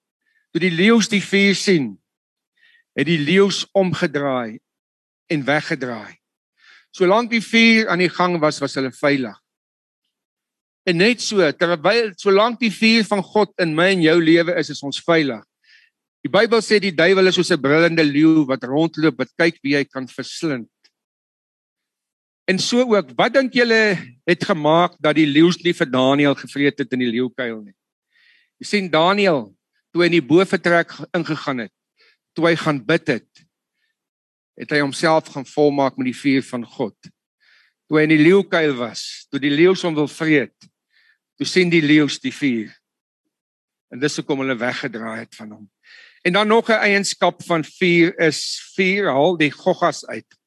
Toe 0.53 0.63
die 0.63 0.73
leeu's 0.73 1.11
die 1.13 1.23
vuur 1.23 1.57
sien, 1.59 1.91
het 2.97 3.07
die 3.07 3.21
leeu's 3.21 3.65
omgedraai 3.77 4.59
en 5.29 5.45
weggedraai. 5.45 6.17
Solank 6.91 7.31
die 7.31 7.43
vuur 7.45 7.91
aan 7.93 8.01
die 8.03 8.11
gang 8.11 8.39
was, 8.41 8.61
was 8.63 8.75
hulle 8.79 8.91
veilig. 8.93 9.37
En 10.89 10.97
net 10.97 11.21
so, 11.21 11.45
terwyl 11.53 12.15
solank 12.17 12.59
die 12.63 12.73
vuur 12.73 13.05
van 13.11 13.23
God 13.23 13.53
in 13.61 13.75
my 13.77 13.91
en 13.93 14.07
jou 14.07 14.17
lewe 14.25 14.57
is, 14.57 14.73
is 14.73 14.83
ons 14.83 15.03
veilig. 15.05 15.45
Die 16.25 16.33
Bybel 16.33 16.63
sê 16.65 16.81
die 16.83 16.95
duiwel 16.97 17.29
is 17.29 17.37
soos 17.37 17.53
'n 17.53 17.61
brullende 17.61 18.03
leeu 18.03 18.47
wat 18.49 18.65
rondloop, 18.65 19.19
wat 19.19 19.37
kyk 19.37 19.61
wie 19.63 19.77
hy 19.77 19.85
kan 19.85 20.09
verslind. 20.09 20.71
En 22.49 22.59
so 22.59 22.81
ook, 22.81 23.13
wat 23.17 23.35
dink 23.35 23.53
julle 23.53 23.99
het 24.27 24.45
gemaak 24.45 24.97
dat 24.99 25.15
die 25.15 25.27
leeu's 25.29 25.61
nie 25.63 25.75
vir 25.77 25.87
Daniël 25.87 26.35
gevreet 26.35 26.79
het 26.79 26.93
in 26.93 27.05
die 27.05 27.13
leeukuil 27.13 27.61
nie? 27.61 27.77
Jy 28.59 28.67
sien 28.67 28.91
Daniël 28.91 29.55
toe 29.93 30.03
hy 30.03 30.09
in 30.11 30.19
die 30.19 30.25
boefretrek 30.25 30.93
ingegaan 31.17 31.65
het, 31.67 31.75
toe 32.37 32.49
hy 32.49 32.57
gaan 32.57 32.81
bid 32.85 33.09
het, 33.09 33.45
het 34.59 34.75
hy 34.75 34.81
homself 34.83 35.31
gaan 35.35 35.47
volmaak 35.47 35.97
met 35.99 36.11
die 36.11 36.19
vuur 36.19 36.43
van 36.51 36.67
God. 36.67 36.97
Toe 37.89 38.01
hy 38.01 38.05
in 38.09 38.17
die 38.17 38.25
leeukuil 38.25 38.75
was, 38.79 39.27
toe 39.31 39.41
die 39.41 39.55
leeu's 39.55 39.85
hom 39.87 39.95
wil 39.97 40.11
vreet, 40.11 40.57
toe 41.39 41.47
sien 41.47 41.71
die 41.71 41.85
leeu's 41.85 42.19
die 42.21 42.35
vuur. 42.35 42.73
En 43.89 44.03
dis 44.03 44.19
hoekom 44.21 44.43
hulle 44.43 44.59
weggedraai 44.59 45.23
het 45.23 45.39
van 45.39 45.55
hom. 45.57 45.67
En 46.27 46.35
dan 46.35 46.49
nog 46.49 46.69
'n 46.69 46.83
eienskap 46.83 47.43
van 47.47 47.65
vuur 47.65 48.19
is 48.19 48.73
vuur 48.75 49.09
haal 49.09 49.37
die 49.37 49.51
goggas 49.51 50.07
uit. 50.07 50.39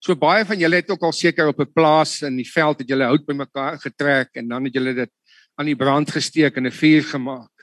So 0.00 0.16
baie 0.16 0.44
van 0.44 0.58
julle 0.58 0.80
het 0.80 0.90
ook 0.90 1.02
al 1.02 1.12
seker 1.12 1.46
op 1.46 1.60
'n 1.60 1.72
plaas 1.72 2.22
in 2.22 2.36
die 2.36 2.50
veld 2.50 2.78
het 2.78 2.88
julle 2.88 3.04
hout 3.04 3.26
bymekaar 3.26 3.78
getrek 3.78 4.28
en 4.32 4.48
dan 4.48 4.64
het 4.64 4.74
julle 4.74 4.94
dit 4.94 5.10
aan 5.54 5.66
die 5.66 5.76
brand 5.76 6.10
gesteek 6.10 6.56
en 6.56 6.66
'n 6.66 6.72
vuur 6.72 7.04
gemaak. 7.04 7.59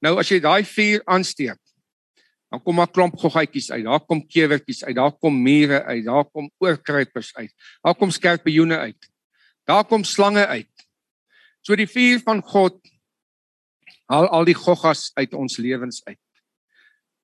Nou 0.00 0.16
as 0.20 0.30
jy 0.32 0.40
daai 0.40 0.64
vuur 0.64 1.02
aansteek, 1.04 1.58
dan 2.50 2.62
kom 2.64 2.80
maar 2.80 2.90
klomp 2.90 3.18
goggetjies 3.20 3.70
uit. 3.70 3.84
Daar 3.86 4.02
kom 4.02 4.24
kewertjies 4.26 4.82
uit, 4.84 4.96
daar 4.96 5.12
kom 5.12 5.36
mure 5.42 5.84
uit, 5.84 6.04
daar 6.04 6.24
kom 6.24 6.50
oorkruipers 6.58 7.34
uit. 7.36 7.52
Daar 7.84 7.94
kom 7.94 8.10
skerpioene 8.10 8.78
uit. 8.78 9.10
Daar 9.68 9.84
kom 9.86 10.04
slange 10.04 10.46
uit. 10.46 10.88
So 11.62 11.76
die 11.76 11.86
vuur 11.86 12.22
van 12.24 12.40
God 12.42 12.80
haal 14.10 14.26
al 14.34 14.48
die 14.48 14.56
goggas 14.58 15.10
uit 15.14 15.36
ons 15.36 15.60
lewens 15.62 16.00
uit. 16.08 16.18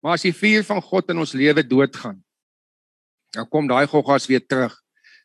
Maar 0.05 0.21
as 0.21 0.27
die 0.29 0.37
vuur 0.37 0.63
van 0.69 0.83
God 0.85 1.11
in 1.11 1.19
ons 1.19 1.33
lewe 1.35 1.65
doodgaan, 1.67 2.21
dan 3.35 3.49
kom 3.51 3.67
daai 3.67 3.89
goggas 3.91 4.29
weer 4.31 4.45
terug 4.47 4.77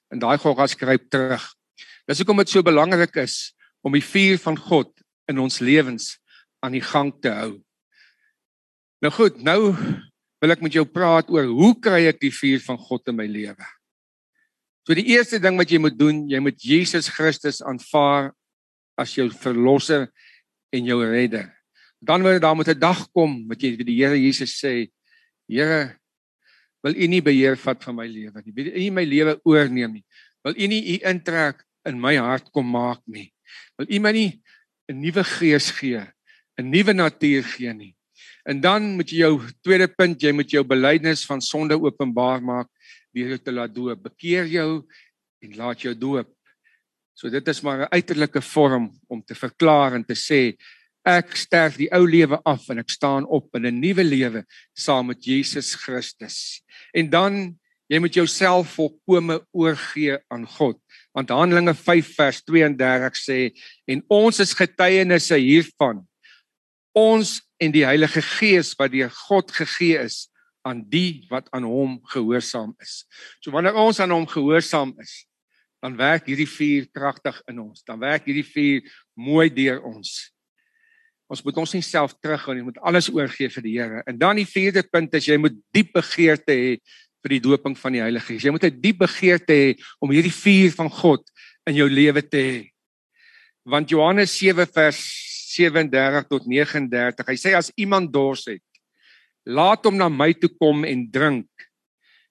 en 0.10 0.20
daai 0.24 0.40
goggas 0.42 0.74
kruip 0.76 1.12
terug. 1.14 1.44
Dis 2.10 2.24
hoekom 2.24 2.42
dit 2.42 2.50
so 2.50 2.66
belangrik 2.66 3.14
is 3.22 3.54
om 3.86 3.94
die 3.94 4.04
vuur 4.04 4.40
van 4.42 4.58
God 4.58 4.90
in 5.30 5.40
ons 5.44 5.60
lewens 5.62 6.16
aan 6.62 6.78
die 6.78 6.86
gang 6.86 7.12
te 7.22 7.34
hou. 7.34 7.54
Nou 9.02 9.12
goed, 9.14 9.42
nou 9.42 9.74
wil 10.42 10.54
ek 10.54 10.62
met 10.62 10.74
jou 10.78 10.86
praat 10.86 11.30
oor 11.34 11.50
hoe 11.50 11.74
kry 11.82 12.06
ek 12.10 12.22
die 12.22 12.34
vuur 12.34 12.62
van 12.66 12.78
God 12.78 13.10
in 13.10 13.18
my 13.18 13.28
lewe? 13.30 13.68
So 14.86 14.98
die 14.98 15.10
eerste 15.14 15.40
ding 15.42 15.58
wat 15.62 15.70
jy 15.70 15.82
moet 15.82 15.98
doen, 15.98 16.24
jy 16.30 16.42
moet 16.42 16.62
Jesus 16.62 17.10
Christus 17.14 17.62
aanvaar 17.66 18.32
as 18.98 19.14
jou 19.18 19.28
verlosser 19.34 20.08
en 20.74 20.88
jou 20.88 21.00
redder. 21.06 21.50
Dan 22.02 22.26
word 22.26 22.42
daar 22.42 22.58
met 22.58 22.70
'n 22.70 22.80
dag 22.80 23.06
kom 23.14 23.48
wat 23.48 23.62
jy 23.62 23.78
vir 23.78 23.86
die 23.86 23.98
Here 24.02 24.18
Jesus 24.18 24.58
sê, 24.58 24.90
Here, 25.50 25.98
wil 26.84 26.96
U 26.96 27.08
nie 27.08 27.22
beheer 27.22 27.56
vat 27.58 27.84
van 27.84 27.96
my 27.96 28.08
lewe 28.08 28.42
nie. 28.46 28.54
Wil 28.54 28.72
U 28.74 28.92
my 28.92 29.06
lewe 29.06 29.40
oorneem 29.46 29.94
nie. 29.94 30.06
Wil 30.44 30.56
U 30.58 30.68
nie 30.68 30.82
U 30.94 31.10
intrek 31.10 31.64
in 31.86 32.00
my 32.02 32.16
hart 32.18 32.52
kom 32.52 32.66
maak 32.66 33.02
nie. 33.06 33.32
Wil 33.78 33.88
U 33.90 34.00
my 34.00 34.12
nie 34.12 34.42
'n 34.90 35.02
nuwe 35.02 35.24
gees 35.24 35.72
gee, 35.72 36.02
'n 36.58 36.70
nuwe 36.70 36.94
natuur 36.94 37.44
gee 37.44 37.74
nie. 37.74 37.96
En 38.46 38.62
dan 38.62 38.96
moet 38.98 39.10
jy 39.10 39.18
jou 39.18 39.40
tweede 39.62 39.88
punt, 39.88 40.22
jy 40.22 40.32
moet 40.32 40.50
jou 40.50 40.64
belydenis 40.64 41.26
van 41.26 41.42
sonde 41.42 41.78
openbaar 41.78 42.42
maak 42.42 42.70
deur 43.14 43.36
jou 43.36 43.38
te 43.38 43.52
laat 43.52 43.74
doop. 43.76 44.04
Bekeer 44.04 44.48
jou 44.48 44.84
en 45.44 45.56
laat 45.56 45.82
jou 45.82 45.94
doop. 45.94 46.30
So 47.14 47.30
dit 47.30 47.48
is 47.48 47.62
maar 47.62 47.86
'n 47.86 47.94
uiterlike 47.94 48.42
vorm 48.42 48.92
om 49.08 49.22
te 49.22 49.36
verklaar 49.36 49.94
en 49.94 50.04
te 50.04 50.16
sê 50.16 50.58
ek 51.06 51.36
sterf 51.36 51.78
die 51.78 51.90
ou 51.94 52.06
lewe 52.06 52.38
af 52.46 52.70
en 52.70 52.80
ek 52.80 52.90
staan 52.90 53.26
op 53.26 53.56
in 53.56 53.66
'n 53.66 53.80
nuwe 53.80 54.04
lewe 54.04 54.46
saam 54.74 55.08
met 55.08 55.24
Jesus 55.24 55.76
Christus. 55.76 56.62
En 56.94 57.10
dan 57.10 57.58
jy 57.90 58.00
moet 58.00 58.14
jouself 58.14 58.74
volkome 58.78 59.42
oorgee 59.52 60.18
aan 60.30 60.48
God. 60.48 60.80
Want 61.14 61.30
Handelinge 61.30 61.74
5 61.74 62.16
vers 62.16 62.42
32 62.44 63.16
sê 63.16 63.52
en 63.86 64.04
ons 64.08 64.40
is 64.40 64.54
getuienisse 64.54 65.36
hiervan. 65.36 66.08
Ons 66.98 67.40
en 67.62 67.72
die 67.72 67.86
Heilige 67.86 68.22
Gees 68.22 68.74
wat 68.80 68.92
deur 68.92 69.12
God 69.28 69.52
gegee 69.56 70.00
is 70.02 70.28
aan 70.68 70.84
die 70.90 71.26
wat 71.32 71.48
aan 71.56 71.66
hom 71.66 72.00
gehoorsaam 72.12 72.74
is. 72.84 73.06
So 73.42 73.54
wanneer 73.54 73.78
ons 73.80 74.00
aan 74.00 74.14
hom 74.14 74.28
gehoorsaam 74.30 74.94
is, 75.02 75.24
dan 75.82 75.96
werk 75.98 76.28
hierdie 76.30 76.50
vuur 76.50 76.86
kragtig 76.94 77.40
in 77.50 77.62
ons. 77.64 77.82
Dan 77.88 78.02
werk 78.02 78.28
hierdie 78.30 78.46
vuur 78.46 78.92
mooi 79.18 79.50
deur 79.50 79.82
ons. 79.88 80.12
Ons 81.32 81.42
moet 81.46 81.62
ons 81.64 81.74
nie 81.74 81.86
self 81.86 82.14
terughou 82.20 82.54
nie, 82.54 82.66
moet 82.68 82.82
alles 82.86 83.08
oorgee 83.10 83.50
vir 83.50 83.66
die 83.66 83.78
Here. 83.80 84.04
En 84.06 84.20
dan 84.20 84.38
die 84.38 84.46
vierde 84.46 84.84
punt 84.84 85.16
is 85.18 85.30
jy 85.30 85.40
moet 85.40 85.56
diep 85.74 85.94
begeerte 85.96 86.54
hê 86.54 86.76
vir 87.22 87.36
die 87.38 87.42
doping 87.42 87.78
van 87.78 87.96
die 87.96 88.04
Heilige 88.04 88.34
Gees. 88.34 88.46
Jy 88.46 88.52
moet 88.52 88.68
'n 88.68 88.82
diep 88.82 89.00
begeerte 89.00 89.54
hê 89.54 89.70
om 90.02 90.12
hierdie 90.12 90.34
vuur 90.34 90.72
van 90.76 90.90
God 90.90 91.24
in 91.66 91.76
jou 91.76 91.90
lewe 91.90 92.22
te 92.22 92.38
hê. 92.38 92.70
Want 93.66 93.90
Johannes 93.90 94.38
7 94.38 94.66
vers 94.68 95.31
37 95.52 96.28
tot 96.32 96.48
39, 96.48 97.28
hy 97.28 97.38
sê 97.40 97.54
as 97.58 97.72
iemand 97.80 98.12
dors 98.14 98.48
het, 98.50 98.64
laat 99.46 99.86
hom 99.88 99.98
na 100.00 100.10
my 100.12 100.32
toe 100.38 100.52
kom 100.56 100.86
en 100.88 101.06
drink. 101.12 101.50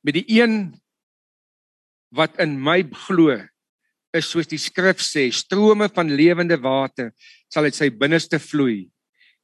Met 0.06 0.16
die 0.16 0.40
een 0.40 0.70
wat 2.14 2.38
in 2.42 2.56
my 2.59 2.83
glo, 3.06 3.37
is 4.16 4.26
soos 4.30 4.48
die 4.50 4.59
skrif 4.59 5.02
sê, 5.04 5.28
strome 5.30 5.87
van 5.94 6.11
lewende 6.11 6.59
water 6.59 7.12
sal 7.50 7.68
uit 7.68 7.76
sy 7.76 7.90
binneste 7.94 8.40
vloei. 8.42 8.88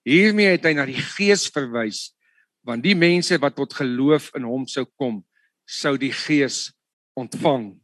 Hiermee 0.07 0.55
het 0.55 0.67
hy 0.67 0.75
na 0.75 0.87
die 0.89 0.99
Gees 0.99 1.47
verwys, 1.55 2.11
want 2.67 2.83
die 2.83 2.97
mense 2.99 3.39
wat 3.43 3.57
tot 3.59 3.75
geloof 3.79 4.33
in 4.39 4.47
hom 4.47 4.67
sou 4.71 4.87
kom, 4.99 5.21
sou 5.67 5.95
die 5.99 6.13
Gees 6.15 6.71
ontvang. 7.19 7.75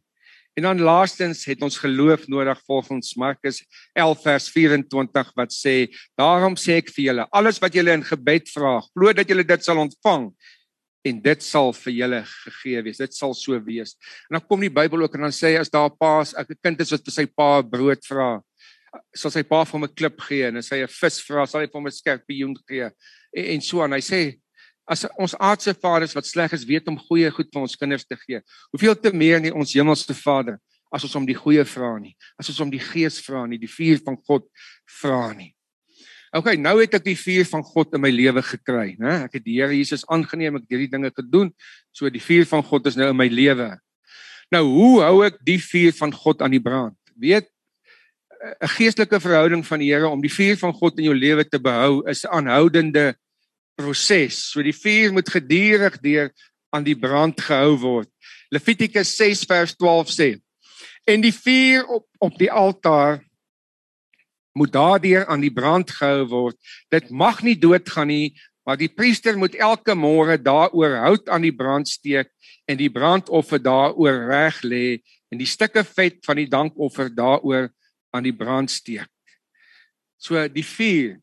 En 0.53 0.63
dan 0.63 0.81
laastens 0.81 1.45
het 1.45 1.61
ons 1.61 1.77
geloof 1.77 2.27
nodig 2.27 2.59
volgens 2.65 3.15
Markus 3.15 3.63
11 3.93 4.21
vers 4.21 4.49
24 4.49 5.31
wat 5.33 5.53
sê: 5.53 5.89
"Daarom 6.15 6.55
sê 6.55 6.77
ek 6.77 6.89
vir 6.89 7.05
julle, 7.05 7.27
alles 7.31 7.59
wat 7.59 7.73
julle 7.73 7.91
in 7.91 8.03
gebed 8.03 8.49
vra, 8.49 8.81
glo 8.93 9.13
dat 9.13 9.27
julle 9.27 9.43
dit 9.43 9.63
sal 9.63 9.77
ontvang 9.77 10.33
en 11.03 11.19
dit 11.23 11.43
sal 11.43 11.73
vir 11.75 11.93
julle 11.93 12.21
gegee 12.25 12.83
wees. 12.85 13.01
Dit 13.01 13.15
sal 13.15 13.33
so 13.33 13.59
wees. 13.65 13.97
En 14.29 14.37
dan 14.37 14.45
kom 14.47 14.63
die 14.63 14.71
Bybel 14.71 15.03
ook 15.03 15.17
en 15.17 15.27
dan 15.27 15.35
sê 15.35 15.57
as 15.59 15.69
daar 15.69 15.89
'n 15.89 15.97
pa, 15.99 16.23
'n 16.23 16.55
kind 16.63 16.79
is 16.79 16.91
wat 16.91 17.03
vir 17.05 17.11
sy 17.11 17.25
pa 17.25 17.61
brood 17.61 18.05
vra, 18.05 18.41
sal 19.15 19.31
sy 19.31 19.43
pa 19.43 19.65
vir 19.65 19.71
hom 19.73 19.83
'n 19.83 19.95
klip 19.95 20.19
gee 20.21 20.47
en 20.47 20.57
as 20.57 20.69
hy 20.69 20.83
'n 20.83 20.87
vis 20.87 21.19
vra, 21.21 21.45
sal 21.45 21.61
hy 21.61 21.67
vir 21.67 21.79
hom 21.79 21.87
'n 21.87 21.91
skorpioen 21.91 22.55
gee. 22.67 22.89
En, 23.35 23.45
en 23.45 23.61
so 23.61 23.81
aan. 23.81 23.93
Hy 23.93 24.01
sê 24.01 24.42
as 24.85 25.05
ons 25.17 25.35
aardse 25.39 25.73
vaders 25.79 26.13
wat 26.15 26.27
sleg 26.27 26.53
is, 26.53 26.65
weet 26.67 26.87
om 26.91 26.99
goeie 26.99 27.31
goed 27.31 27.49
vir 27.53 27.61
ons 27.61 27.75
kinders 27.79 28.05
te 28.05 28.17
gee. 28.19 28.41
Hoeveel 28.71 28.95
te 28.99 29.13
meer 29.15 29.39
nie 29.43 29.53
ons 29.53 29.73
hemelse 29.73 30.15
Vader 30.17 30.59
as 30.93 31.03
ons 31.07 31.15
om 31.17 31.25
die 31.25 31.37
goeie 31.37 31.63
vra 31.65 31.95
nie, 31.97 32.13
as 32.37 32.51
ons 32.51 32.59
om 32.61 32.69
die 32.69 32.81
gees 32.81 33.17
vra 33.25 33.47
nie, 33.49 33.57
die 33.57 33.71
vuur 33.71 34.03
van 34.05 34.17
God 34.27 34.45
vra 35.01 35.31
nie. 35.33 35.49
Okay, 36.33 36.57
nou 36.57 36.79
het 36.79 36.95
ek 36.97 37.05
die 37.05 37.17
vuur 37.17 37.45
van 37.49 37.61
God 37.65 37.93
in 37.93 38.01
my 38.01 38.09
lewe 38.09 38.41
gekry, 38.45 38.95
né? 39.01 39.19
Ek 39.27 39.37
het 39.37 39.43
die 39.45 39.59
Here 39.59 39.73
Jesus 39.73 40.01
aangeneem, 40.09 40.57
ek 40.57 40.65
het 40.65 40.75
hierdie 40.75 40.89
dinge 40.89 41.11
gedoen. 41.13 41.51
So 41.93 42.09
die 42.09 42.21
vuur 42.21 42.47
van 42.49 42.65
God 42.65 42.89
is 42.89 42.97
nou 42.97 43.11
in 43.13 43.19
my 43.19 43.27
lewe. 43.29 43.67
Nou, 44.53 44.63
hoe 44.65 45.03
hou 45.05 45.19
ek 45.27 45.37
die 45.45 45.59
vuur 45.61 45.93
van 45.97 46.13
God 46.13 46.41
aan 46.41 46.55
die 46.55 46.61
brand? 46.61 46.97
Weet 47.13 47.49
'n 48.43 48.71
geestelike 48.75 49.19
verhouding 49.21 49.61
van 49.65 49.79
die 49.79 49.93
Here 49.93 50.09
om 50.09 50.21
die 50.21 50.33
vuur 50.33 50.57
van 50.57 50.73
God 50.73 50.97
in 50.99 51.05
jou 51.05 51.15
lewe 51.15 51.45
te 51.45 51.59
behou 51.59 52.01
is 52.09 52.25
'n 52.25 52.33
aanhoudende 52.33 53.15
proses. 53.75 54.37
So 54.51 54.63
die 54.63 54.75
vuur 54.75 55.13
moet 55.13 55.29
gedurig 55.29 55.99
deur 56.01 56.31
aan 56.73 56.85
die 56.85 56.97
brand 56.97 57.39
gehou 57.41 57.77
word. 57.81 58.09
Levitikus 58.53 59.15
6 59.17 59.45
vers 59.49 59.75
12 59.75 60.09
sê: 60.13 60.29
"En 61.05 61.21
die 61.21 61.33
vuur 61.33 61.85
op 61.85 62.07
op 62.23 62.37
die 62.39 62.51
altaar 62.51 63.19
moet 64.53 64.71
daardeur 64.71 65.25
aan 65.25 65.41
die 65.41 65.53
brand 65.53 65.91
gehou 65.91 66.25
word. 66.29 66.57
Dit 66.93 67.09
mag 67.09 67.41
nie 67.43 67.57
doodgaan 67.59 68.07
nie, 68.07 68.33
maar 68.63 68.77
die 68.79 68.91
priester 68.91 69.37
moet 69.37 69.57
elke 69.59 69.95
môre 69.97 70.37
daaroor 70.39 70.99
hout 71.03 71.29
aan 71.29 71.43
die 71.43 71.55
brand 71.55 71.89
steek 71.89 72.29
en 72.69 72.77
die 72.79 72.91
brandoffer 72.93 73.59
daaroor 73.59 74.29
reg 74.29 74.61
lê 74.63 74.85
en 75.33 75.41
die 75.41 75.49
stukke 75.49 75.83
vet 75.83 76.21
van 76.25 76.39
die 76.39 76.47
dankoffer 76.47 77.09
daaroor 77.11 77.71
aan 78.13 78.23
die 78.23 78.35
brand 78.35 78.71
steek. 78.71 79.09
So 80.21 80.39
die 80.47 80.65
vuur 80.65 81.17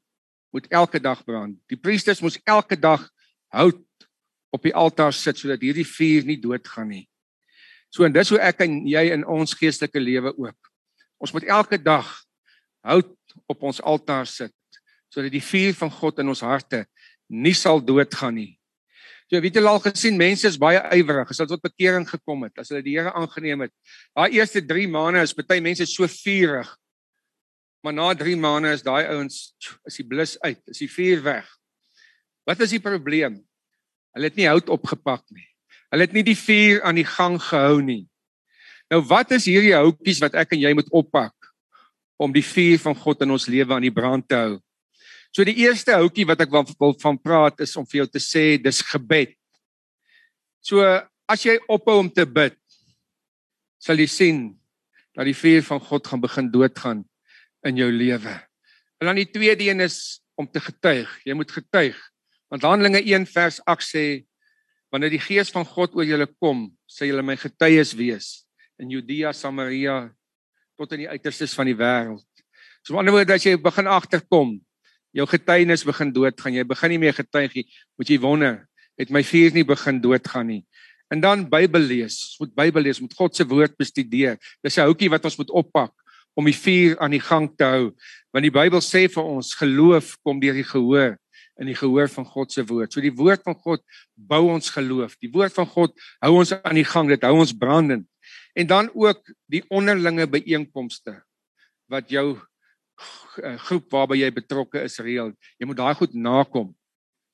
moet 0.51 0.67
elke 0.69 1.01
dag 1.01 1.25
brand. 1.25 1.59
Die 1.71 1.79
priesters 1.79 2.21
moet 2.21 2.41
elke 2.45 2.79
dag 2.79 3.07
hout 3.55 4.09
op 4.51 4.63
die 4.67 4.75
altaar 4.75 5.15
sit 5.15 5.39
sodat 5.39 5.63
hierdie 5.63 5.87
vuur 5.87 6.27
nie 6.27 6.39
doodgaan 6.43 6.91
nie. 6.91 7.05
So 7.91 8.07
en 8.07 8.15
dis 8.15 8.31
hoe 8.31 8.39
ek 8.43 8.63
en 8.67 8.81
jy 8.87 9.09
in 9.15 9.27
ons 9.27 9.55
geestelike 9.59 10.03
lewe 10.03 10.33
ook. 10.37 10.71
Ons 11.23 11.35
moet 11.35 11.47
elke 11.51 11.79
dag 11.79 12.09
hout 12.87 13.17
op 13.51 13.69
ons 13.71 13.83
altaar 13.83 14.27
sit 14.27 14.55
sodat 15.11 15.33
die 15.35 15.43
vuur 15.43 15.75
van 15.75 15.91
God 15.91 16.21
in 16.23 16.31
ons 16.31 16.43
harte 16.47 16.85
nie 17.31 17.55
sal 17.55 17.83
doodgaan 17.83 18.37
nie. 18.39 18.53
So 19.31 19.39
weet 19.43 19.55
julle 19.59 19.71
al 19.71 19.83
gesien 19.83 20.17
mense 20.19 20.49
is 20.49 20.59
baie 20.59 20.79
ywerig 20.97 21.31
as 21.31 21.39
hulle 21.39 21.53
tot 21.53 21.63
bekering 21.63 22.07
gekom 22.09 22.47
het, 22.47 22.57
as 22.59 22.71
hulle 22.73 22.83
die 22.83 22.97
Here 22.97 23.13
aangeneem 23.15 23.67
het. 23.67 23.73
Daai 24.15 24.39
eerste 24.39 24.63
3 24.67 24.89
maande 24.91 25.23
is 25.23 25.35
baie 25.39 25.63
mense 25.63 25.87
so 25.87 26.07
vurig. 26.11 26.71
Maar 27.81 27.97
na 27.97 28.15
3 28.15 28.37
maande 28.37 28.73
is 28.77 28.85
daai 28.85 29.07
ouens 29.09 29.55
is 29.89 29.97
die 29.97 30.07
blus 30.07 30.37
uit, 30.45 30.61
is 30.69 30.83
die 30.83 30.91
vuur 30.91 31.23
weg. 31.25 31.47
Wat 32.45 32.61
is 32.61 32.75
die 32.75 32.83
probleem? 32.83 33.39
Hulle 34.13 34.29
het 34.29 34.37
nie 34.37 34.49
hout 34.51 34.69
opgepak 34.69 35.25
nie. 35.33 35.47
Hulle 35.91 36.05
het 36.05 36.15
nie 36.15 36.25
die 36.27 36.37
vuur 36.37 36.83
aan 36.85 36.99
die 37.01 37.09
gang 37.09 37.39
gehou 37.41 37.81
nie. 37.85 38.05
Nou 38.91 39.01
wat 39.09 39.33
is 39.37 39.49
hierdie 39.49 39.77
houtjies 39.77 40.21
wat 40.21 40.37
ek 40.39 40.53
en 40.57 40.63
jy 40.65 40.75
moet 40.77 40.91
oppak 40.93 41.33
om 42.21 42.33
die 42.35 42.45
vuur 42.45 42.81
van 42.83 42.97
God 43.01 43.25
in 43.25 43.33
ons 43.33 43.49
lewe 43.49 43.73
aan 43.73 43.87
die 43.87 43.95
brand 43.95 44.27
te 44.29 44.37
hou? 44.37 44.59
So 45.33 45.47
die 45.47 45.57
eerste 45.63 45.95
houtjie 45.95 46.27
wat 46.27 46.43
ek 46.43 46.51
wil, 46.53 46.95
van 47.01 47.19
praat 47.23 47.63
is 47.65 47.77
om 47.79 47.87
vir 47.87 48.03
jou 48.03 48.09
te 48.11 48.21
sê 48.21 48.59
dis 48.61 48.83
gebed. 48.91 49.33
So 50.61 50.83
as 51.31 51.47
jy 51.47 51.57
ophou 51.71 52.01
om 52.03 52.11
te 52.11 52.27
bid, 52.27 52.59
sal 53.81 54.03
jy 54.03 54.09
sien 54.11 54.41
dat 55.17 55.25
die 55.25 55.39
vuur 55.39 55.63
van 55.65 55.81
God 55.81 56.11
gaan 56.11 56.21
begin 56.21 56.51
doodgaan 56.53 57.07
in 57.67 57.77
jou 57.77 57.91
lewe. 57.93 58.35
En 59.01 59.11
dan 59.11 59.19
die 59.21 59.31
tweede 59.31 59.65
een 59.65 59.81
is 59.81 60.21
om 60.35 60.49
te 60.51 60.61
getuig. 60.61 61.09
Jy 61.25 61.37
moet 61.37 61.53
getuig. 61.53 61.97
Want 62.53 62.65
Handelinge 62.67 63.03
1 63.05 63.27
vers 63.31 63.61
8 63.65 63.87
sê 63.87 64.05
wanneer 64.91 65.13
die 65.15 65.23
gees 65.23 65.53
van 65.55 65.65
God 65.65 65.95
oor 65.95 66.07
julle 66.07 66.27
kom, 66.43 66.67
sê 66.91 67.07
julle 67.07 67.23
my 67.23 67.37
getuies 67.39 67.93
wees 67.95 68.41
in 68.81 68.91
Judea, 68.91 69.31
Samaria 69.37 70.09
tot 70.81 70.97
in 70.97 71.05
die 71.05 71.11
uiterstes 71.13 71.53
van 71.55 71.69
die 71.69 71.77
wêreld. 71.77 72.25
So 72.83 72.97
aan 72.97 73.05
die 73.05 73.13
ander 73.13 73.17
woord 73.19 73.33
as 73.37 73.45
jy 73.45 73.55
begin 73.61 73.91
agterkom, 73.93 74.55
jou 75.15 75.27
getuienis 75.29 75.85
begin 75.85 76.11
doodgaan, 76.17 76.57
jy 76.57 76.65
begin 76.65 76.95
nie 76.95 77.01
meer 77.03 77.15
getuig 77.15 77.55
nie, 77.59 77.67
moet 78.01 78.11
jy 78.11 78.19
wonder, 78.23 78.57
het 78.99 79.13
my 79.13 79.23
vuur 79.27 79.53
nie 79.55 79.67
begin 79.69 80.01
doodgaan 80.03 80.49
nie. 80.49 80.63
En 81.13 81.21
dan 81.21 81.45
Bybel 81.51 81.85
lees, 81.85 82.39
moet 82.41 82.55
Bybel 82.57 82.89
lees, 82.89 83.03
moet 83.05 83.15
God 83.19 83.37
se 83.37 83.45
woord 83.45 83.77
bestudeer. 83.79 84.39
Dis 84.65 84.79
'n 84.79 84.89
houtjie 84.89 85.11
wat 85.11 85.25
ons 85.25 85.37
moet 85.37 85.51
oppak 85.51 85.93
om 86.39 86.47
die 86.47 86.57
vuur 86.57 86.99
aan 87.03 87.15
die 87.15 87.23
gang 87.23 87.49
te 87.57 87.67
hou. 87.67 87.89
Want 88.35 88.47
die 88.47 88.55
Bybel 88.55 88.83
sê 88.85 89.07
vir 89.11 89.25
ons 89.25 89.55
geloof 89.59 90.15
kom 90.25 90.41
deur 90.43 90.57
die 90.57 90.67
gehoor 90.67 91.17
in 91.61 91.69
die 91.69 91.77
gehoor 91.77 92.09
van 92.09 92.25
God 92.25 92.53
se 92.53 92.65
woord. 92.65 92.93
So 92.93 93.05
die 93.05 93.13
woord 93.13 93.43
van 93.45 93.57
God 93.59 93.83
bou 94.17 94.47
ons 94.49 94.71
geloof. 94.73 95.19
Die 95.21 95.31
woord 95.33 95.53
van 95.53 95.69
God 95.69 95.93
hou 96.25 96.33
ons 96.41 96.55
aan 96.57 96.79
die 96.79 96.87
gang, 96.89 97.11
dit 97.11 97.27
hou 97.27 97.35
ons 97.37 97.53
brandend. 97.53 98.07
En 98.57 98.67
dan 98.67 98.89
ook 98.97 99.21
die 99.51 99.63
onderlinge 99.69 100.27
byeenkomste 100.31 101.19
wat 101.91 102.09
jou 102.11 102.39
eh, 103.43 103.57
groep 103.67 103.93
waarby 103.93 104.23
jy 104.23 104.31
betrokke 104.35 104.83
is 104.87 104.99
reël. 105.05 105.35
Jy 105.61 105.69
moet 105.69 105.81
daai 105.83 105.95
goed 105.99 106.17
nakom. 106.17 106.71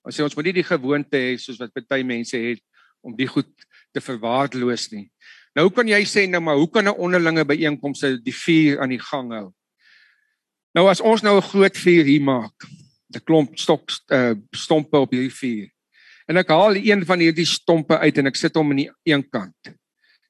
Ons 0.06 0.18
sê 0.18 0.26
ons 0.26 0.36
moet 0.38 0.50
nie 0.50 0.58
die 0.60 0.66
gewoonte 0.66 1.18
hê 1.18 1.36
soos 1.40 1.60
wat 1.62 1.74
baie 1.86 2.06
mense 2.06 2.38
het 2.38 2.62
om 3.06 3.14
die 3.14 3.28
goed 3.30 3.50
te 3.94 4.02
verwaarloos 4.02 4.90
nie. 4.92 5.06
Nou 5.56 5.70
kan 5.72 5.88
jy 5.88 6.02
sê 6.04 6.26
nou 6.28 6.42
maar 6.44 6.58
hoe 6.60 6.68
kan 6.68 6.84
'n 6.84 6.98
onderlinge 7.00 7.44
byeenkomste 7.44 8.20
die 8.22 8.34
vuur 8.34 8.80
aan 8.80 8.92
die 8.92 9.00
gang 9.00 9.32
hou? 9.32 9.52
Nou 10.74 10.88
as 10.88 11.00
ons 11.00 11.22
nou 11.22 11.36
'n 11.36 11.48
groot 11.50 11.76
vuur 11.76 12.04
hier 12.04 12.20
maak, 12.20 12.54
'n 13.14 13.24
klomp 13.24 13.58
stok 13.58 13.90
uh, 14.12 14.34
stompe 14.52 14.98
op 14.98 15.10
hierdie 15.10 15.32
vuur. 15.32 15.68
En 16.28 16.36
ek 16.36 16.48
haal 16.48 16.76
een 16.76 17.06
van 17.06 17.18
hierdie 17.18 17.46
stompe 17.46 17.98
uit 17.98 18.18
en 18.18 18.26
ek 18.26 18.36
sit 18.36 18.54
hom 18.54 18.70
aan 18.70 18.76
die 18.76 18.90
een 19.04 19.24
kant. 19.30 19.72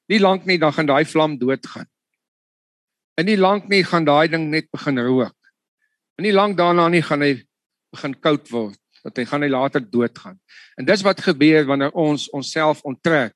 Nie 0.07 0.19
lank 0.19 0.45
nie 0.45 0.57
dan 0.57 0.73
gaan 0.73 0.85
daai 0.85 1.05
vlam 1.05 1.37
doodgaan. 1.37 1.87
En 3.17 3.25
nie 3.25 3.37
lank 3.37 3.67
nie 3.67 3.83
gaan 3.83 4.05
daai 4.05 4.27
ding 4.29 4.49
net 4.49 4.71
begin 4.71 4.99
rook. 4.99 5.35
En 6.17 6.23
nie 6.23 6.33
lank 6.33 6.57
daarna 6.57 6.87
nie 6.87 7.01
gaan 7.01 7.21
hy 7.21 7.43
begin 7.91 8.13
koud 8.13 8.49
word 8.49 8.79
dat 9.03 9.17
hy 9.17 9.25
gaan 9.25 9.41
hy 9.41 9.49
later 9.49 9.81
doodgaan. 9.81 10.39
En 10.77 10.85
dis 10.85 11.01
wat 11.01 11.21
gebeur 11.21 11.65
wanneer 11.65 11.91
ons 11.91 12.29
onsself 12.29 12.81
onttrek 12.81 13.33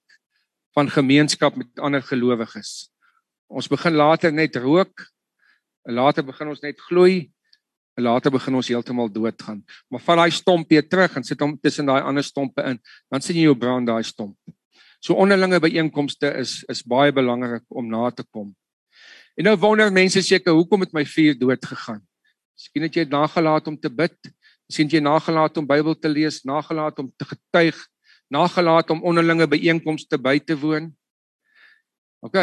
van 0.75 0.89
gemeenskap 0.89 1.55
met 1.55 1.79
ander 1.79 2.03
gelowiges. 2.03 2.91
Ons 3.47 3.67
begin 3.67 3.93
later 3.93 4.31
net 4.34 4.55
rook. 4.55 5.07
Later 5.84 6.23
begin 6.23 6.47
ons 6.53 6.62
net 6.62 6.79
gloei 6.88 7.31
later 8.01 8.31
begin 8.31 8.55
ons 8.55 8.69
heeltemal 8.71 9.10
doodgaan. 9.12 9.62
Maar 9.89 10.03
vat 10.05 10.19
daai 10.21 10.34
stomp 10.34 10.69
weer 10.71 10.88
terug 10.88 11.15
en 11.17 11.25
sit 11.27 11.39
hom 11.41 11.57
tussen 11.60 11.89
daai 11.89 12.01
ander 12.01 12.23
stompe 12.23 12.63
in. 12.67 12.79
Dan 13.12 13.23
sien 13.23 13.38
jy 13.39 13.47
hoe 13.51 13.57
brand 13.57 13.88
daai 13.88 14.03
stomp. 14.07 14.38
So 15.01 15.17
onderlinge 15.17 15.60
byeenkomste 15.62 16.34
is 16.41 16.62
is 16.69 16.84
baie 16.86 17.13
belangrik 17.13 17.65
om 17.69 17.89
na 17.89 18.10
te 18.12 18.23
kom. 18.23 18.51
En 19.38 19.47
nou 19.47 19.55
wonder 19.57 19.91
mense 19.91 20.21
seker 20.21 20.53
hoekom 20.53 20.86
het 20.86 20.93
my 20.93 21.05
vuur 21.05 21.38
dood 21.39 21.65
gegaan? 21.65 22.01
Miskien 22.57 22.86
het 22.86 22.95
jy 22.99 23.05
nagelaat 23.10 23.67
om 23.67 23.77
te 23.79 23.89
bid, 23.89 24.17
miskien 24.69 24.89
het 24.89 24.99
jy 24.99 25.01
nagelaat 25.01 25.57
om 25.57 25.67
Bybel 25.67 25.95
te 25.97 26.12
lees, 26.12 26.43
nagelaat 26.45 26.99
om 26.99 27.10
te 27.17 27.25
getuig, 27.25 27.79
nagelaat 28.32 28.89
om 28.89 29.04
onderlinge 29.04 29.48
byeenkomste 29.48 30.17
by 30.17 30.39
te 30.39 30.56
woon. 30.58 30.91
OK. 32.24 32.38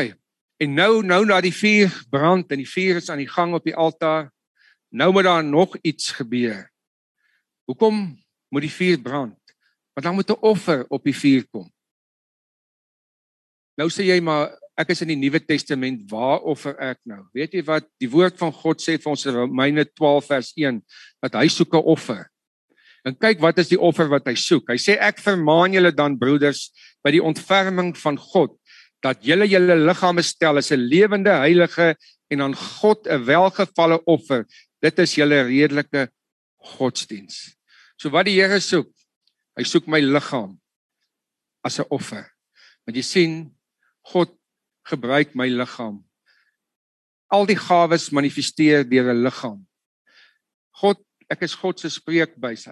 En 0.58 0.74
nou 0.74 1.02
nou 1.06 1.22
na 1.24 1.40
die 1.40 1.54
vuur 1.54 1.92
brand 2.10 2.50
en 2.52 2.60
die 2.60 2.68
vuur 2.68 3.00
is 3.00 3.08
aan 3.10 3.22
die 3.22 3.30
gang 3.30 3.54
op 3.54 3.64
die 3.64 3.76
altaar, 3.76 4.28
Nou 4.88 5.12
moet 5.12 5.22
daar 5.22 5.44
nog 5.44 5.76
iets 5.82 6.10
gebeur. 6.10 6.72
Hoekom 7.64 8.24
moet 8.48 8.64
die 8.64 8.72
vuur 8.72 9.00
brand? 9.00 9.36
Want 9.92 10.06
dan 10.06 10.14
moet 10.14 10.30
'n 10.30 10.40
offer 10.40 10.86
op 10.88 11.04
die 11.04 11.16
vuur 11.16 11.48
kom. 11.48 11.72
Nou 13.74 13.90
sê 13.90 14.02
jy 14.02 14.20
maar 14.20 14.58
ek 14.74 14.88
is 14.88 15.00
in 15.00 15.08
die 15.08 15.16
Nuwe 15.16 15.44
Testament, 15.44 16.10
waar 16.10 16.40
offer 16.40 16.78
ek 16.78 16.98
nou? 17.02 17.28
Weet 17.32 17.52
jy 17.52 17.64
wat 17.64 17.88
die 17.96 18.10
woord 18.10 18.38
van 18.38 18.52
God 18.52 18.80
sê 18.82 18.98
vir 18.98 19.10
ons 19.10 19.26
in 19.26 19.34
Romeine 19.34 19.84
12 19.84 20.26
vers 20.26 20.52
1 20.56 20.84
dat 21.20 21.34
hy 21.34 21.48
soek 21.48 21.74
'n 21.74 21.84
offer. 21.84 22.30
En 23.04 23.14
kyk 23.14 23.40
wat 23.40 23.58
is 23.58 23.68
die 23.68 23.80
offer 23.80 24.08
wat 24.08 24.26
hy 24.26 24.34
soek? 24.34 24.70
Hy 24.70 24.76
sê 24.76 24.98
ek 24.98 25.18
vermaan 25.18 25.72
julle 25.72 25.92
dan 25.92 26.18
broeders 26.18 26.70
by 27.04 27.10
die 27.10 27.22
ontferming 27.22 27.94
van 27.96 28.18
God 28.18 28.56
dat 29.02 29.22
julle 29.22 29.46
julle 29.46 29.76
liggame 29.78 30.22
stel 30.22 30.58
as 30.58 30.72
'n 30.72 30.80
lewende 30.80 31.30
heilige 31.30 31.94
en 32.30 32.40
aan 32.40 32.54
God 32.54 33.06
'n 33.06 33.24
welgevalle 33.24 34.02
offer 34.06 34.44
Dit 34.82 34.98
is 35.02 35.16
julle 35.18 35.42
redelike 35.46 36.06
godsdiens. 36.76 37.54
So 37.98 38.12
wat 38.14 38.28
die 38.28 38.36
Here 38.38 38.60
soek, 38.62 38.90
hy 39.58 39.64
soek 39.66 39.88
my 39.90 40.00
liggaam 40.02 40.54
as 41.66 41.80
'n 41.80 41.90
offer. 41.90 42.30
Want 42.86 42.96
jy 42.96 43.02
sien, 43.02 43.32
God 44.14 44.30
gebruik 44.86 45.34
my 45.34 45.48
liggaam. 45.48 46.04
Al 47.30 47.44
die 47.46 47.58
gawes 47.58 48.10
manifesteer 48.10 48.84
deur 48.88 49.12
'n 49.12 49.24
liggaam. 49.24 49.66
God, 50.80 50.98
ek 51.28 51.42
is 51.42 51.54
God 51.54 51.80
se 51.80 51.90
spreekbuis. 51.90 52.68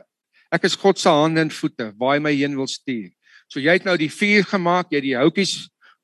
Ek 0.56 0.64
is 0.64 0.78
God 0.80 0.98
se 0.98 1.12
hande 1.12 1.42
en 1.44 1.52
voete 1.52 1.90
waar 2.00 2.16
hy 2.16 2.24
my 2.24 2.32
heen 2.32 2.56
wil 2.56 2.70
stuur. 2.70 3.12
So 3.52 3.60
jy 3.60 3.76
het 3.76 3.84
nou 3.84 3.96
die 4.00 4.10
vuur 4.10 4.48
gemaak, 4.48 4.88
jy 4.90 5.02
het 5.02 5.08
die 5.10 5.18
houtjies 5.18 5.54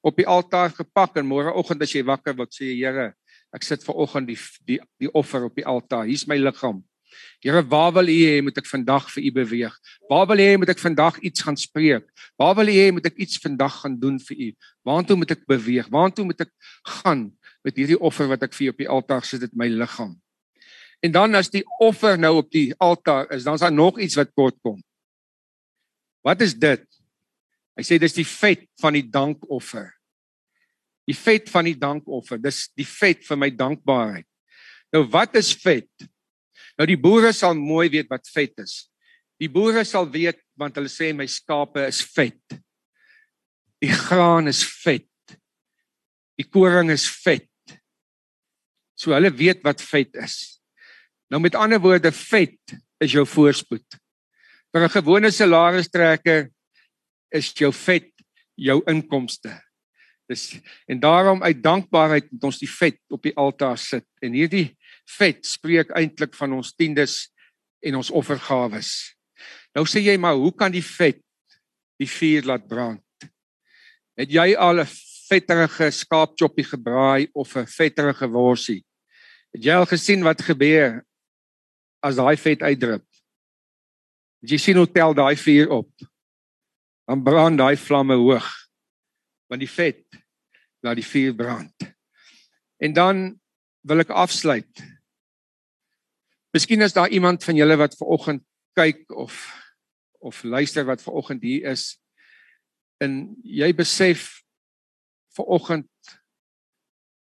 op 0.05 0.19
die 0.19 0.29
altaar 0.29 0.75
gepak 0.77 1.17
en 1.17 1.27
môreoggend 1.31 1.83
as 1.83 1.95
jy 1.95 2.03
wakker 2.05 2.37
word, 2.37 2.53
sê 2.53 2.69
jy 2.69 2.83
Here, 2.83 3.13
Ek 3.53 3.67
sit 3.67 3.85
ver 3.85 3.99
oggend 4.01 4.31
die 4.31 4.39
die 4.65 4.79
die 5.03 5.11
offer 5.13 5.45
op 5.45 5.59
die 5.59 5.67
altaar. 5.69 6.07
Hier's 6.09 6.25
my 6.29 6.39
liggaam. 6.41 6.81
Here, 7.45 7.61
waar 7.69 7.93
wil 7.93 8.09
U 8.09 8.15
hê 8.25 8.41
moet 8.41 8.57
ek 8.57 8.69
vandag 8.71 9.11
vir 9.13 9.27
U 9.29 9.33
beweeg? 9.37 9.75
Waar 10.09 10.25
wil 10.31 10.41
U 10.41 10.47
hê 10.47 10.55
moet 10.57 10.73
ek 10.73 10.81
vandag 10.81 11.19
iets 11.21 11.45
gaan 11.45 11.59
spreek? 11.61 12.07
Waar 12.41 12.55
wil 12.57 12.73
U 12.73 12.77
hê 12.79 12.87
moet 12.97 13.11
ek 13.11 13.21
iets 13.21 13.37
vandag 13.43 13.77
gaan 13.83 13.99
doen 14.01 14.17
vir 14.25 14.41
U? 14.41 14.49
Waartoe 14.89 15.19
moet 15.21 15.37
ek 15.37 15.45
beweeg? 15.51 15.91
Waartoe 15.93 16.25
moet 16.31 16.47
ek 16.47 16.53
gaan 17.03 17.29
met 17.61 17.77
hierdie 17.77 18.01
offer 18.01 18.31
wat 18.33 18.49
ek 18.49 18.57
vir 18.57 18.71
U 18.71 18.73
op 18.73 18.81
die 18.81 18.89
altaar 18.97 19.29
sit 19.29 19.45
met 19.45 19.59
my 19.65 19.69
liggaam? 19.69 20.17
En 21.03 21.13
dan 21.13 21.35
as 21.35 21.51
die 21.51 21.65
offer 21.83 22.19
nou 22.21 22.37
op 22.39 22.51
die 22.55 22.71
altaar 22.79 23.31
is, 23.35 23.43
dan 23.45 23.59
is 23.59 23.65
daar 23.65 23.75
nog 23.75 23.99
iets 23.99 24.15
wat 24.19 24.31
kort 24.39 24.59
kom. 24.63 24.79
Wat 26.23 26.41
is 26.45 26.55
dit? 26.55 26.85
Hy 27.75 27.85
sê 27.87 27.99
dis 27.99 28.15
die 28.15 28.29
vet 28.29 28.69
van 28.81 28.95
die 28.95 29.05
dankoffer. 29.11 29.89
Die 31.09 31.17
vet 31.19 31.51
van 31.51 31.67
die 31.67 31.79
dankoffer, 31.79 32.39
dis 32.39 32.69
die 32.79 32.87
vet 32.87 33.25
vir 33.27 33.41
my 33.41 33.51
dankbaarheid. 33.51 34.29
Nou 34.95 35.07
wat 35.11 35.35
is 35.41 35.51
vet? 35.59 35.91
Nou 36.79 36.87
die 36.87 37.01
boere 37.01 37.33
sal 37.35 37.57
mooi 37.59 37.89
weet 37.91 38.11
wat 38.13 38.29
vet 38.31 38.63
is. 38.63 38.85
Die 39.43 39.51
boere 39.51 39.83
sal 39.89 40.07
weet 40.13 40.39
want 40.61 40.77
hulle 40.79 40.93
sê 40.93 41.11
my 41.17 41.27
skape 41.27 41.83
is 41.89 42.03
vet. 42.15 42.59
Die 43.83 43.91
graan 43.91 44.47
is 44.53 44.63
vet. 44.63 45.09
Die 46.39 46.47
koring 46.47 46.93
is 46.95 47.09
vet. 47.25 47.49
So 48.95 49.17
hulle 49.17 49.33
weet 49.35 49.65
wat 49.67 49.83
vet 49.83 50.15
is. 50.23 50.62
Nou 51.33 51.41
met 51.41 51.55
ander 51.57 51.81
woorde 51.81 52.13
vet 52.13 52.75
is 53.01 53.15
jou 53.17 53.25
voorspoed. 53.25 53.97
Vir 54.73 54.85
'n 54.85 54.93
gewone 54.93 55.31
salaris-trekker 55.31 56.51
is 57.33 57.53
jou 57.57 57.73
vet 57.73 58.11
jou 58.55 58.83
inkomste. 58.87 59.53
Dis 60.29 60.61
en 60.87 61.01
daarom 61.01 61.43
uit 61.43 61.63
dankbaarheid 61.63 62.33
moet 62.33 62.45
ons 62.45 62.59
die 62.59 62.71
vet 62.71 63.01
op 63.09 63.23
die 63.23 63.37
altaar 63.37 63.79
sit. 63.79 64.05
En 64.21 64.33
hierdie 64.33 64.77
vet 65.17 65.47
spreek 65.47 65.91
eintlik 65.97 66.35
van 66.35 66.53
ons 66.53 66.75
tiendes 66.75 67.33
en 67.81 67.97
ons 67.97 68.11
offergawes. 68.11 69.17
Nou 69.75 69.87
sê 69.87 70.05
jy 70.05 70.19
maar 70.19 70.37
hoe 70.37 70.53
kan 70.53 70.73
die 70.73 70.85
vet 70.85 71.23
die 71.97 72.09
vuur 72.09 72.43
laat 72.45 72.69
brand? 72.69 73.05
Het 74.17 74.31
jy 74.31 74.55
al 74.55 74.81
'n 74.81 74.87
vetterige 75.29 75.91
skaapchoppie 75.91 76.65
gebraai 76.65 77.29
of 77.33 77.57
'n 77.57 77.67
vetterige 77.67 78.29
worsie? 78.29 78.85
Het 79.53 79.65
jy 79.65 79.73
al 79.73 79.87
gesien 79.87 80.23
wat 80.23 80.43
gebeur 80.43 81.03
as 82.03 82.19
daai 82.19 82.37
vet 82.37 82.63
uitdrup? 82.63 83.07
Het 84.43 84.57
jy 84.57 84.59
sien 84.59 84.81
hoe 84.81 84.91
tel 84.91 85.15
daai 85.15 85.37
vuur 85.39 85.71
op? 85.71 85.91
dan 87.13 87.23
brand 87.23 87.59
daai 87.59 87.77
vlamme 87.77 88.17
hoog. 88.17 88.47
Want 89.51 89.61
die 89.61 89.71
vet 89.71 90.07
laat 90.83 90.99
die 90.99 91.07
vuur 91.07 91.35
brand. 91.37 91.89
En 92.83 92.95
dan 92.97 93.19
wil 93.87 94.03
ek 94.03 94.15
afsluit. 94.17 94.83
Miskien 96.57 96.83
is 96.85 96.97
daar 96.97 97.13
iemand 97.13 97.45
van 97.45 97.59
julle 97.59 97.77
wat 97.81 97.97
ver 97.99 98.15
oggend 98.17 98.47
kyk 98.79 99.05
of 99.13 99.37
of 100.23 100.43
luister 100.47 100.87
wat 100.87 101.03
ver 101.03 101.19
oggend 101.19 101.43
hier 101.43 101.67
is 101.73 101.99
en 103.03 103.35
jy 103.43 103.73
besef 103.75 104.45
ver 105.35 105.49
oggend 105.51 105.91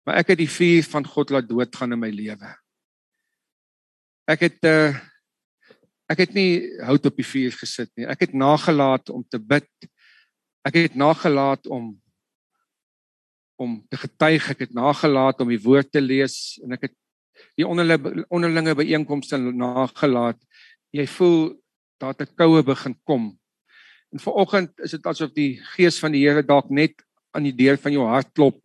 maar 0.07 0.21
ek 0.23 0.31
het 0.33 0.39
die 0.39 0.51
vuur 0.51 0.87
van 0.93 1.07
God 1.09 1.33
laat 1.35 1.49
doodgaan 1.49 1.97
in 1.97 2.01
my 2.01 2.11
lewe. 2.13 2.55
Ek 4.25 4.47
het 4.49 4.63
uh 4.65 4.95
ek 6.05 6.21
het 6.21 6.35
nie 6.37 6.61
hout 6.85 7.07
op 7.09 7.17
die 7.17 7.25
vuur 7.25 7.55
gesit 7.57 7.89
nie. 7.97 8.05
Ek 8.05 8.27
het 8.27 8.35
nagelaat 8.37 9.09
om 9.09 9.23
te 9.25 9.39
bid. 9.41 9.69
Ek 10.65 10.77
het 10.77 10.97
nagelaat 10.97 11.67
om 11.67 11.95
om 13.61 13.79
te 13.89 13.97
getuig, 13.97 14.49
ek 14.51 14.65
het 14.67 14.75
nagelaat 14.75 15.41
om 15.41 15.49
die 15.49 15.61
woord 15.63 15.93
te 15.95 16.03
lees 16.03 16.59
en 16.65 16.75
ek 16.77 16.89
het 16.89 16.95
die 17.59 17.67
onderlinge 17.67 18.25
onderlinge 18.29 18.75
byeenkomste 18.81 19.39
nagelaat. 19.39 20.41
Jy 20.93 21.07
voel 21.17 21.39
daar 22.01 22.17
'n 22.19 22.35
koue 22.37 22.63
begin 22.63 22.97
kom. 23.05 23.39
En 24.13 24.19
vanoggend 24.19 24.73
is 24.81 24.91
dit 24.91 25.07
asof 25.07 25.33
die 25.33 25.61
gees 25.77 25.99
van 25.99 26.13
die 26.13 26.25
Here 26.25 26.43
dalk 26.43 26.71
net 26.71 27.03
aan 27.33 27.45
die 27.45 27.57
deur 27.57 27.77
van 27.77 27.93
jou 27.93 28.07
hart 28.07 28.33
klop 28.33 28.61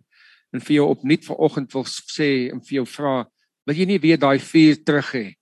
en 0.53 0.61
vir 0.61 0.75
jou 0.75 0.87
opnuut 0.89 1.25
vanoggend 1.25 1.73
wil 1.73 1.85
sê 1.85 2.51
en 2.51 2.61
vir 2.61 2.75
jou 2.81 2.85
vra, 2.85 3.27
wil 3.65 3.75
jy 3.75 3.85
nie 3.85 3.99
weer 3.99 4.17
daai 4.17 4.39
vuur 4.39 4.83
terug 4.83 5.11
hê 5.13 5.38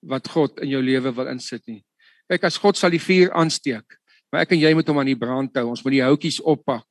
wat 0.00 0.28
God 0.28 0.60
in 0.62 0.72
jou 0.74 0.82
lewe 0.82 1.12
wil 1.14 1.30
insit 1.32 1.64
nie. 1.66 1.82
Kyk 2.28 2.44
as 2.44 2.58
God 2.60 2.76
sal 2.76 2.92
die 2.92 3.02
vuur 3.02 3.32
aansteek, 3.32 3.96
maar 4.30 4.44
ek 4.44 4.52
en 4.52 4.60
jy 4.60 4.74
moet 4.76 4.88
hom 4.88 5.00
aan 5.00 5.10
die 5.10 5.18
brand 5.18 5.54
hou. 5.56 5.70
Ons 5.72 5.82
moet 5.84 5.96
die 5.96 6.04
houtjies 6.04 6.40
oppak 6.40 6.84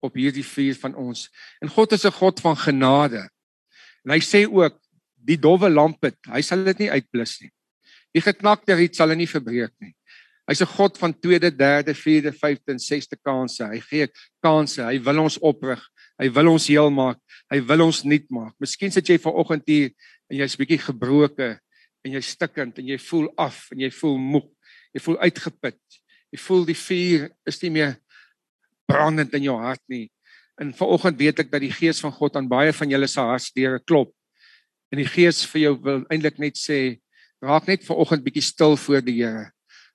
op 0.00 0.16
hierdie 0.16 0.46
vuur 0.46 0.78
van 0.80 0.94
ons. 0.96 1.28
En 1.60 1.68
God 1.68 1.92
is 1.92 2.04
'n 2.06 2.16
God 2.16 2.40
van 2.40 2.56
genade. 2.56 3.28
En 4.04 4.12
hy 4.12 4.20
sê 4.20 4.48
ook 4.48 4.78
die 5.14 5.36
dowwe 5.36 5.68
lamp 5.68 6.02
het, 6.02 6.16
hy 6.32 6.40
sal 6.40 6.64
dit 6.64 6.78
nie 6.78 6.90
uitblus 6.90 7.40
nie. 7.42 7.50
Die 8.14 8.22
geknakte 8.24 8.74
riet 8.74 8.96
sal 8.96 9.10
hy 9.10 9.16
nie 9.16 9.30
verbreek 9.30 9.72
nie. 9.80 9.94
Hy's 10.48 10.62
'n 10.62 10.66
God 10.66 10.98
van 10.98 11.12
tweede, 11.14 11.50
derde, 11.50 11.94
vierde, 11.94 12.32
vyfde 12.32 12.72
en 12.72 12.78
sesde 12.78 13.16
kansse. 13.22 13.62
Hy 13.62 13.80
gee 13.80 14.08
kansse. 14.42 14.82
Hy 14.82 14.98
wil 14.98 15.20
ons 15.22 15.38
oprig. 15.38 15.80
Hy 16.18 16.28
wil 16.28 16.48
ons 16.48 16.66
heel 16.66 16.90
maak. 16.90 17.18
Hy 17.50 17.60
wil 17.60 17.86
ons 17.86 18.02
nuut 18.02 18.26
maak. 18.30 18.54
Miskien 18.58 18.90
sit 18.90 19.06
jy 19.06 19.18
ver 19.18 19.32
oggend 19.32 19.62
hier 19.66 19.92
en 20.30 20.38
jy's 20.38 20.56
bietjie 20.56 20.78
gebroke 20.78 21.60
en 22.04 22.14
jy's 22.16 22.32
stikkend 22.36 22.78
en 22.80 22.86
jy 22.88 22.98
voel 22.98 23.28
af 23.40 23.66
en 23.74 23.82
jy 23.84 23.90
voel 23.94 24.16
moeg. 24.18 24.48
Jy 24.94 25.02
voel 25.04 25.18
uitgeput. 25.26 25.80
Jy 26.30 26.38
voel 26.44 26.64
die 26.68 26.78
vuur 26.78 27.28
is 27.48 27.60
nie 27.62 27.72
meer 27.74 27.94
brandend 28.90 29.34
in 29.38 29.46
jou 29.46 29.56
hart 29.60 29.82
nie. 29.90 30.08
En 30.60 30.72
vanoggend 30.76 31.18
weet 31.20 31.44
ek 31.44 31.52
dat 31.52 31.62
die 31.64 31.72
gees 31.72 32.02
van 32.02 32.12
God 32.12 32.36
aan 32.36 32.50
baie 32.50 32.72
van 32.76 32.90
julle 32.90 33.08
se 33.08 33.22
hartsdeure 33.22 33.80
klop. 33.86 34.12
En 34.90 35.00
die 35.00 35.08
gees 35.08 35.44
vir 35.52 35.66
jou 35.68 35.74
wil 35.84 36.02
eintlik 36.10 36.40
net 36.42 36.58
sê, 36.58 36.98
raak 37.40 37.68
net 37.70 37.86
vanoggend 37.86 38.24
bietjie 38.26 38.44
stil 38.44 38.76
voor 38.76 39.04
die 39.06 39.16
Here. 39.20 39.48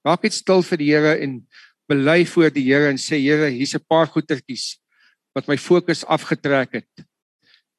Raak 0.06 0.24
net 0.24 0.34
stil 0.34 0.64
vir 0.66 0.82
die 0.82 0.90
Here 0.94 1.14
en 1.22 1.42
bely 1.90 2.24
voor 2.30 2.54
die 2.56 2.66
Here 2.66 2.90
en 2.90 3.02
sê 3.02 3.20
Here, 3.22 3.52
hier's 3.52 3.76
'n 3.76 3.86
paar 3.90 4.08
goetertjies 4.08 4.80
wat 5.36 5.48
my 5.48 5.58
fokus 5.58 6.06
afgetrek 6.06 6.80
het 6.80 7.06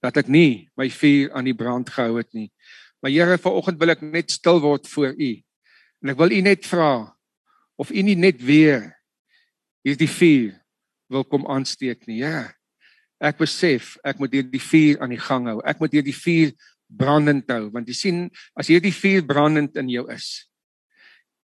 dat 0.05 0.17
ek 0.21 0.29
nie 0.29 0.69
my 0.77 0.89
vuur 0.93 1.33
aan 1.33 1.49
die 1.49 1.57
brand 1.57 1.89
gehou 1.91 2.19
het 2.21 2.29
nie. 2.37 2.51
Maar 3.03 3.13
Here, 3.13 3.39
vanoggend 3.39 3.79
wil 3.81 3.93
ek 3.93 4.05
net 4.05 4.33
stil 4.35 4.61
word 4.65 4.89
voor 4.89 5.13
U. 5.15 5.33
En 6.03 6.13
ek 6.13 6.21
wil 6.21 6.33
U 6.33 6.41
net 6.45 6.67
vra 6.69 6.93
of 7.77 7.93
U 7.93 8.03
nie 8.03 8.17
net 8.17 8.41
weer 8.43 8.89
hierdie 9.87 10.11
vuur 10.11 10.55
wil 11.13 11.27
kom 11.29 11.47
aansteek 11.51 12.07
nie. 12.09 12.23
Ja. 12.25 12.49
Ek 13.23 13.39
besef 13.41 13.95
ek 14.05 14.19
moet 14.21 14.35
hierdie 14.35 14.63
vuur 14.63 15.05
aan 15.05 15.15
die 15.15 15.23
gang 15.23 15.47
hou. 15.49 15.61
Ek 15.65 15.81
moet 15.81 15.95
hierdie 15.97 16.17
vuur 16.17 16.53
brandend 16.87 17.49
hou 17.51 17.69
want 17.75 17.89
jy 17.91 17.97
sien 17.99 18.19
as 18.59 18.71
hierdie 18.71 18.95
vuur 18.95 19.25
brandend 19.27 19.79
in 19.81 19.91
jou 19.93 20.07
is. 20.13 20.47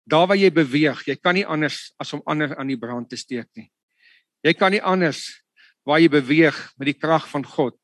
Daar 0.09 0.27
waar 0.29 0.39
jy 0.39 0.49
beweeg, 0.53 1.03
jy 1.05 1.15
kan 1.19 1.37
nie 1.37 1.45
anders 1.45 1.91
as 2.01 2.13
om 2.17 2.23
ander 2.29 2.55
aan 2.57 2.71
die 2.71 2.79
brand 2.79 3.09
te 3.11 3.19
steek 3.19 3.47
nie. 3.59 3.69
Jy 4.45 4.55
kan 4.57 4.73
nie 4.73 4.81
anders 4.81 5.21
waar 5.85 6.01
jy 6.01 6.09
beweeg 6.11 6.57
met 6.79 6.89
die 6.91 6.97
krag 6.97 7.27
van 7.29 7.45
God 7.45 7.78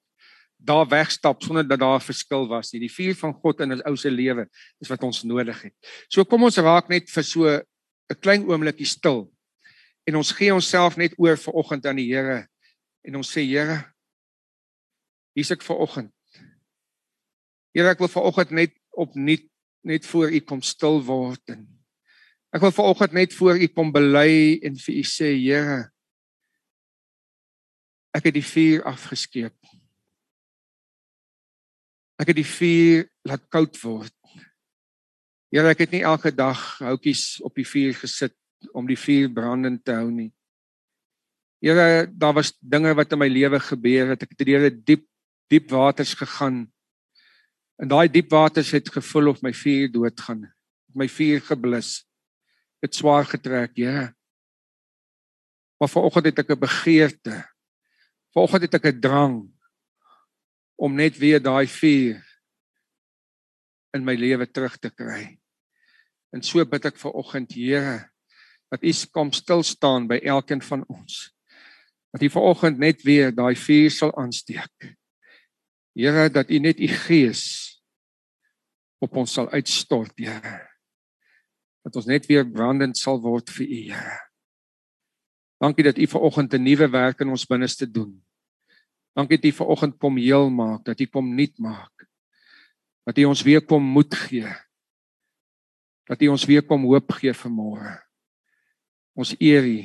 daar 0.65 0.87
wegstap 0.89 1.43
sonder 1.43 1.67
dat 1.67 1.79
daar 1.79 1.99
'n 1.99 2.01
verskil 2.01 2.47
was 2.47 2.71
nie. 2.71 2.79
Die 2.79 2.91
vuur 2.91 3.15
van 3.15 3.33
God 3.33 3.59
in 3.59 3.71
ons 3.71 3.83
ou 3.83 3.95
se 3.95 4.11
lewe 4.11 4.49
is 4.79 4.89
wat 4.89 5.03
ons 5.03 5.23
nodig 5.23 5.61
het. 5.61 5.73
So 6.09 6.25
kom 6.25 6.43
ons 6.43 6.57
raak 6.57 6.89
net 6.89 7.09
vir 7.09 7.23
so 7.23 7.45
'n 7.45 8.19
klein 8.19 8.45
oombliekie 8.49 8.85
stil 8.85 9.31
en 10.05 10.15
ons 10.15 10.31
gee 10.31 10.53
onsself 10.53 10.97
net 10.97 11.13
oor 11.17 11.37
vir 11.37 11.53
oggend 11.53 11.85
aan 11.85 11.95
die 11.95 12.13
Here 12.13 12.47
en 13.03 13.15
ons 13.15 13.31
sê 13.31 13.41
Here 13.41 13.93
hier's 15.35 15.51
ek 15.51 15.61
vir 15.61 15.77
oggend. 15.77 16.13
Here 17.73 17.89
ek 17.89 17.99
wil 17.99 18.07
vir 18.07 18.23
oggend 18.23 18.51
net 18.51 18.73
opnuut 18.91 19.49
net 19.83 20.05
voor 20.05 20.31
u 20.31 20.39
kom 20.39 20.61
stil 20.61 21.01
word 21.03 21.41
en 21.49 21.67
ek 22.53 22.61
wil 22.61 22.71
vir 22.71 22.85
oggend 22.85 23.13
net 23.13 23.33
voor 23.33 23.57
u 23.57 23.67
kom 23.67 23.91
bely 23.91 24.59
en 24.63 24.75
vir 24.75 24.95
u 24.95 25.03
sê 25.03 25.35
Here 25.35 25.91
ek 28.15 28.29
het 28.29 28.33
die 28.33 28.47
vuur 28.47 28.83
afgeskeep. 28.87 29.55
Ek 32.15 32.31
het 32.31 32.37
die 32.39 32.47
vuur 32.47 33.07
laat 33.27 33.43
koud 33.51 33.75
word. 33.83 34.13
Here 35.51 35.71
ek 35.71 35.83
het 35.85 35.95
nie 35.95 36.03
elke 36.07 36.31
dag 36.31 36.59
houtjies 36.83 37.41
op 37.43 37.55
die 37.55 37.67
vuur 37.67 37.95
gesit 37.99 38.35
om 38.75 38.87
die 38.87 38.99
vuur 38.99 39.29
brandend 39.35 39.83
te 39.85 39.93
hou 39.95 40.07
nie. 40.11 40.31
Here, 41.63 42.05
daar 42.11 42.35
was 42.37 42.53
dinge 42.59 42.93
wat 42.95 43.11
in 43.15 43.19
my 43.19 43.27
lewe 43.31 43.59
gebeur 43.59 44.13
het. 44.13 44.23
Ek 44.23 44.35
het 44.35 44.47
deur 44.47 44.69
diep 44.71 45.05
diep 45.51 45.69
waters 45.69 46.15
gegaan. 46.17 46.65
En 47.77 47.89
daai 47.91 48.07
diep 48.09 48.31
waters 48.33 48.71
het 48.73 48.89
gevoel 48.89 49.29
of 49.33 49.41
my 49.45 49.51
vuur 49.53 49.91
doodgaan. 49.93 50.47
My 50.95 51.07
vuur 51.11 51.43
geblus. 51.45 52.05
Dit 52.81 52.95
swaar 52.95 53.27
getrek, 53.27 53.75
Here. 53.77 54.13
Maar 55.79 55.91
vanoggend 55.91 56.25
het 56.25 56.39
ek 56.39 56.55
'n 56.55 56.59
begeerte. 56.59 57.35
Vanoggend 58.33 58.61
het 58.61 58.73
ek 58.73 58.85
'n 58.95 58.99
drang 59.01 59.54
om 60.75 60.95
net 60.95 61.17
weer 61.17 61.41
daai 61.43 61.67
vuur 61.67 62.21
in 63.95 64.03
my 64.03 64.15
lewe 64.19 64.47
terug 64.51 64.75
te 64.77 64.91
kry. 64.91 65.37
En 66.35 66.43
so 66.43 66.63
bid 66.67 66.85
ek 66.89 66.99
vir 66.99 67.15
oggend, 67.15 67.55
Here, 67.55 68.09
dat 68.71 68.83
U 68.83 68.91
kom 69.15 69.31
stil 69.31 69.63
staan 69.63 70.09
by 70.09 70.19
elkeen 70.19 70.61
van 70.61 70.83
ons. 70.91 71.31
Dat 72.11 72.23
U 72.23 72.29
vanoggend 72.29 72.79
net 72.79 73.03
weer 73.07 73.31
daai 73.35 73.55
vuur 73.55 73.91
sal 73.91 74.11
aansteek. 74.19 74.91
Here, 75.95 76.27
dat 76.29 76.51
U 76.51 76.59
net 76.59 76.79
U 76.79 76.87
gees 77.07 77.43
op 78.99 79.15
ons 79.15 79.31
sal 79.31 79.47
uitstort, 79.55 80.11
Here. 80.19 80.59
Dat 81.85 81.95
ons 81.95 82.09
net 82.09 82.27
weer 82.27 82.43
brandend 82.43 82.99
sal 82.99 83.21
word 83.23 83.51
vir 83.55 83.67
U, 83.67 83.81
Here. 83.93 84.19
Dankie 85.63 85.87
dat 85.87 85.97
U 85.97 86.07
vanoggend 86.07 86.53
'n 86.53 86.63
nuwe 86.63 86.89
werk 86.91 87.19
in 87.19 87.29
ons 87.29 87.47
binneste 87.47 87.87
doen. 87.87 88.24
Dankie 89.15 89.39
dat 89.39 89.47
U 89.47 89.51
vanoggend 89.51 89.97
kom 89.97 90.17
heel 90.19 90.49
maak, 90.49 90.83
dat 90.85 90.99
U 90.99 91.05
kom 91.07 91.35
nuut 91.35 91.57
maak. 91.57 92.07
Dat 93.07 93.17
U 93.17 93.23
ons 93.31 93.41
weer 93.41 93.63
kom 93.63 93.83
moed 93.83 94.15
gee. 94.15 94.49
Dat 96.03 96.21
U 96.21 96.27
ons 96.27 96.45
weer 96.45 96.65
kom 96.65 96.83
hoop 96.83 97.15
gee 97.19 97.33
vir 97.33 97.51
môre. 97.51 97.93
Ons 99.15 99.35
eer 99.39 99.63
U 99.63 99.77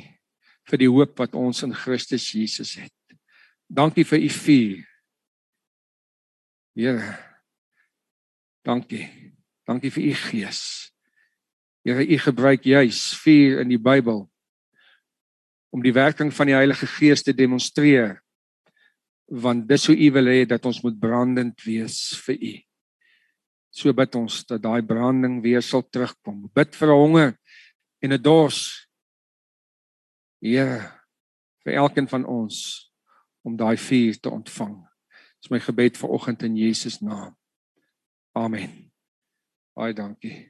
vir 0.69 0.81
die 0.83 0.89
hoop 0.91 1.17
wat 1.19 1.35
ons 1.35 1.63
in 1.63 1.73
Christus 1.73 2.27
Jesus 2.35 2.75
het. 2.75 3.17
Dankie 3.71 4.03
vir 4.05 4.19
U 4.19 4.29
vuur. 4.29 4.87
Here. 6.75 7.13
Dankie. 8.67 9.07
Dankie 9.67 9.91
vir 9.91 10.09
U 10.11 10.13
gees. 10.27 10.61
Here, 11.87 12.03
U 12.03 12.17
gebruik 12.17 12.67
juis 12.67 12.99
vuur 13.23 13.63
in 13.63 13.71
die 13.71 13.81
Bybel 13.81 14.27
om 15.71 15.81
die 15.81 15.93
werking 15.95 16.33
van 16.35 16.49
die 16.51 16.55
Heilige 16.55 16.85
Gees 16.85 17.23
te 17.23 17.33
demonstreer. 17.33 18.20
Want 19.31 19.67
dis 19.69 19.87
hoe 19.87 19.95
U 19.95 20.11
wil 20.11 20.27
hê 20.27 20.43
dat 20.45 20.65
ons 20.67 20.81
moet 20.83 20.99
brandend 20.99 21.63
wees 21.63 21.97
vir 22.25 22.35
U. 22.35 22.53
So 23.71 23.93
bid 23.95 24.15
ons 24.19 24.41
dat 24.49 24.61
daai 24.63 24.81
branding 24.83 25.39
weer 25.43 25.63
sal 25.63 25.85
terugkom. 25.87 26.49
Bid 26.51 26.75
vir 26.75 26.91
honger 26.91 27.37
en 28.03 28.13
'n 28.13 28.21
dors 28.21 28.91
Here 30.41 30.81
vir 31.61 31.73
elkeen 31.77 32.07
van 32.09 32.25
ons 32.25 32.89
om 33.45 33.57
daai 33.57 33.77
vuur 33.77 34.17
te 34.17 34.29
ontvang. 34.29 34.73
Dis 35.41 35.53
my 35.53 35.61
gebed 35.61 35.97
vir 36.01 36.09
oggend 36.17 36.43
in 36.43 36.57
Jesus 36.57 36.99
naam. 37.01 37.37
Amen. 38.33 38.89
Baie 39.77 39.93
dankie. 39.93 40.49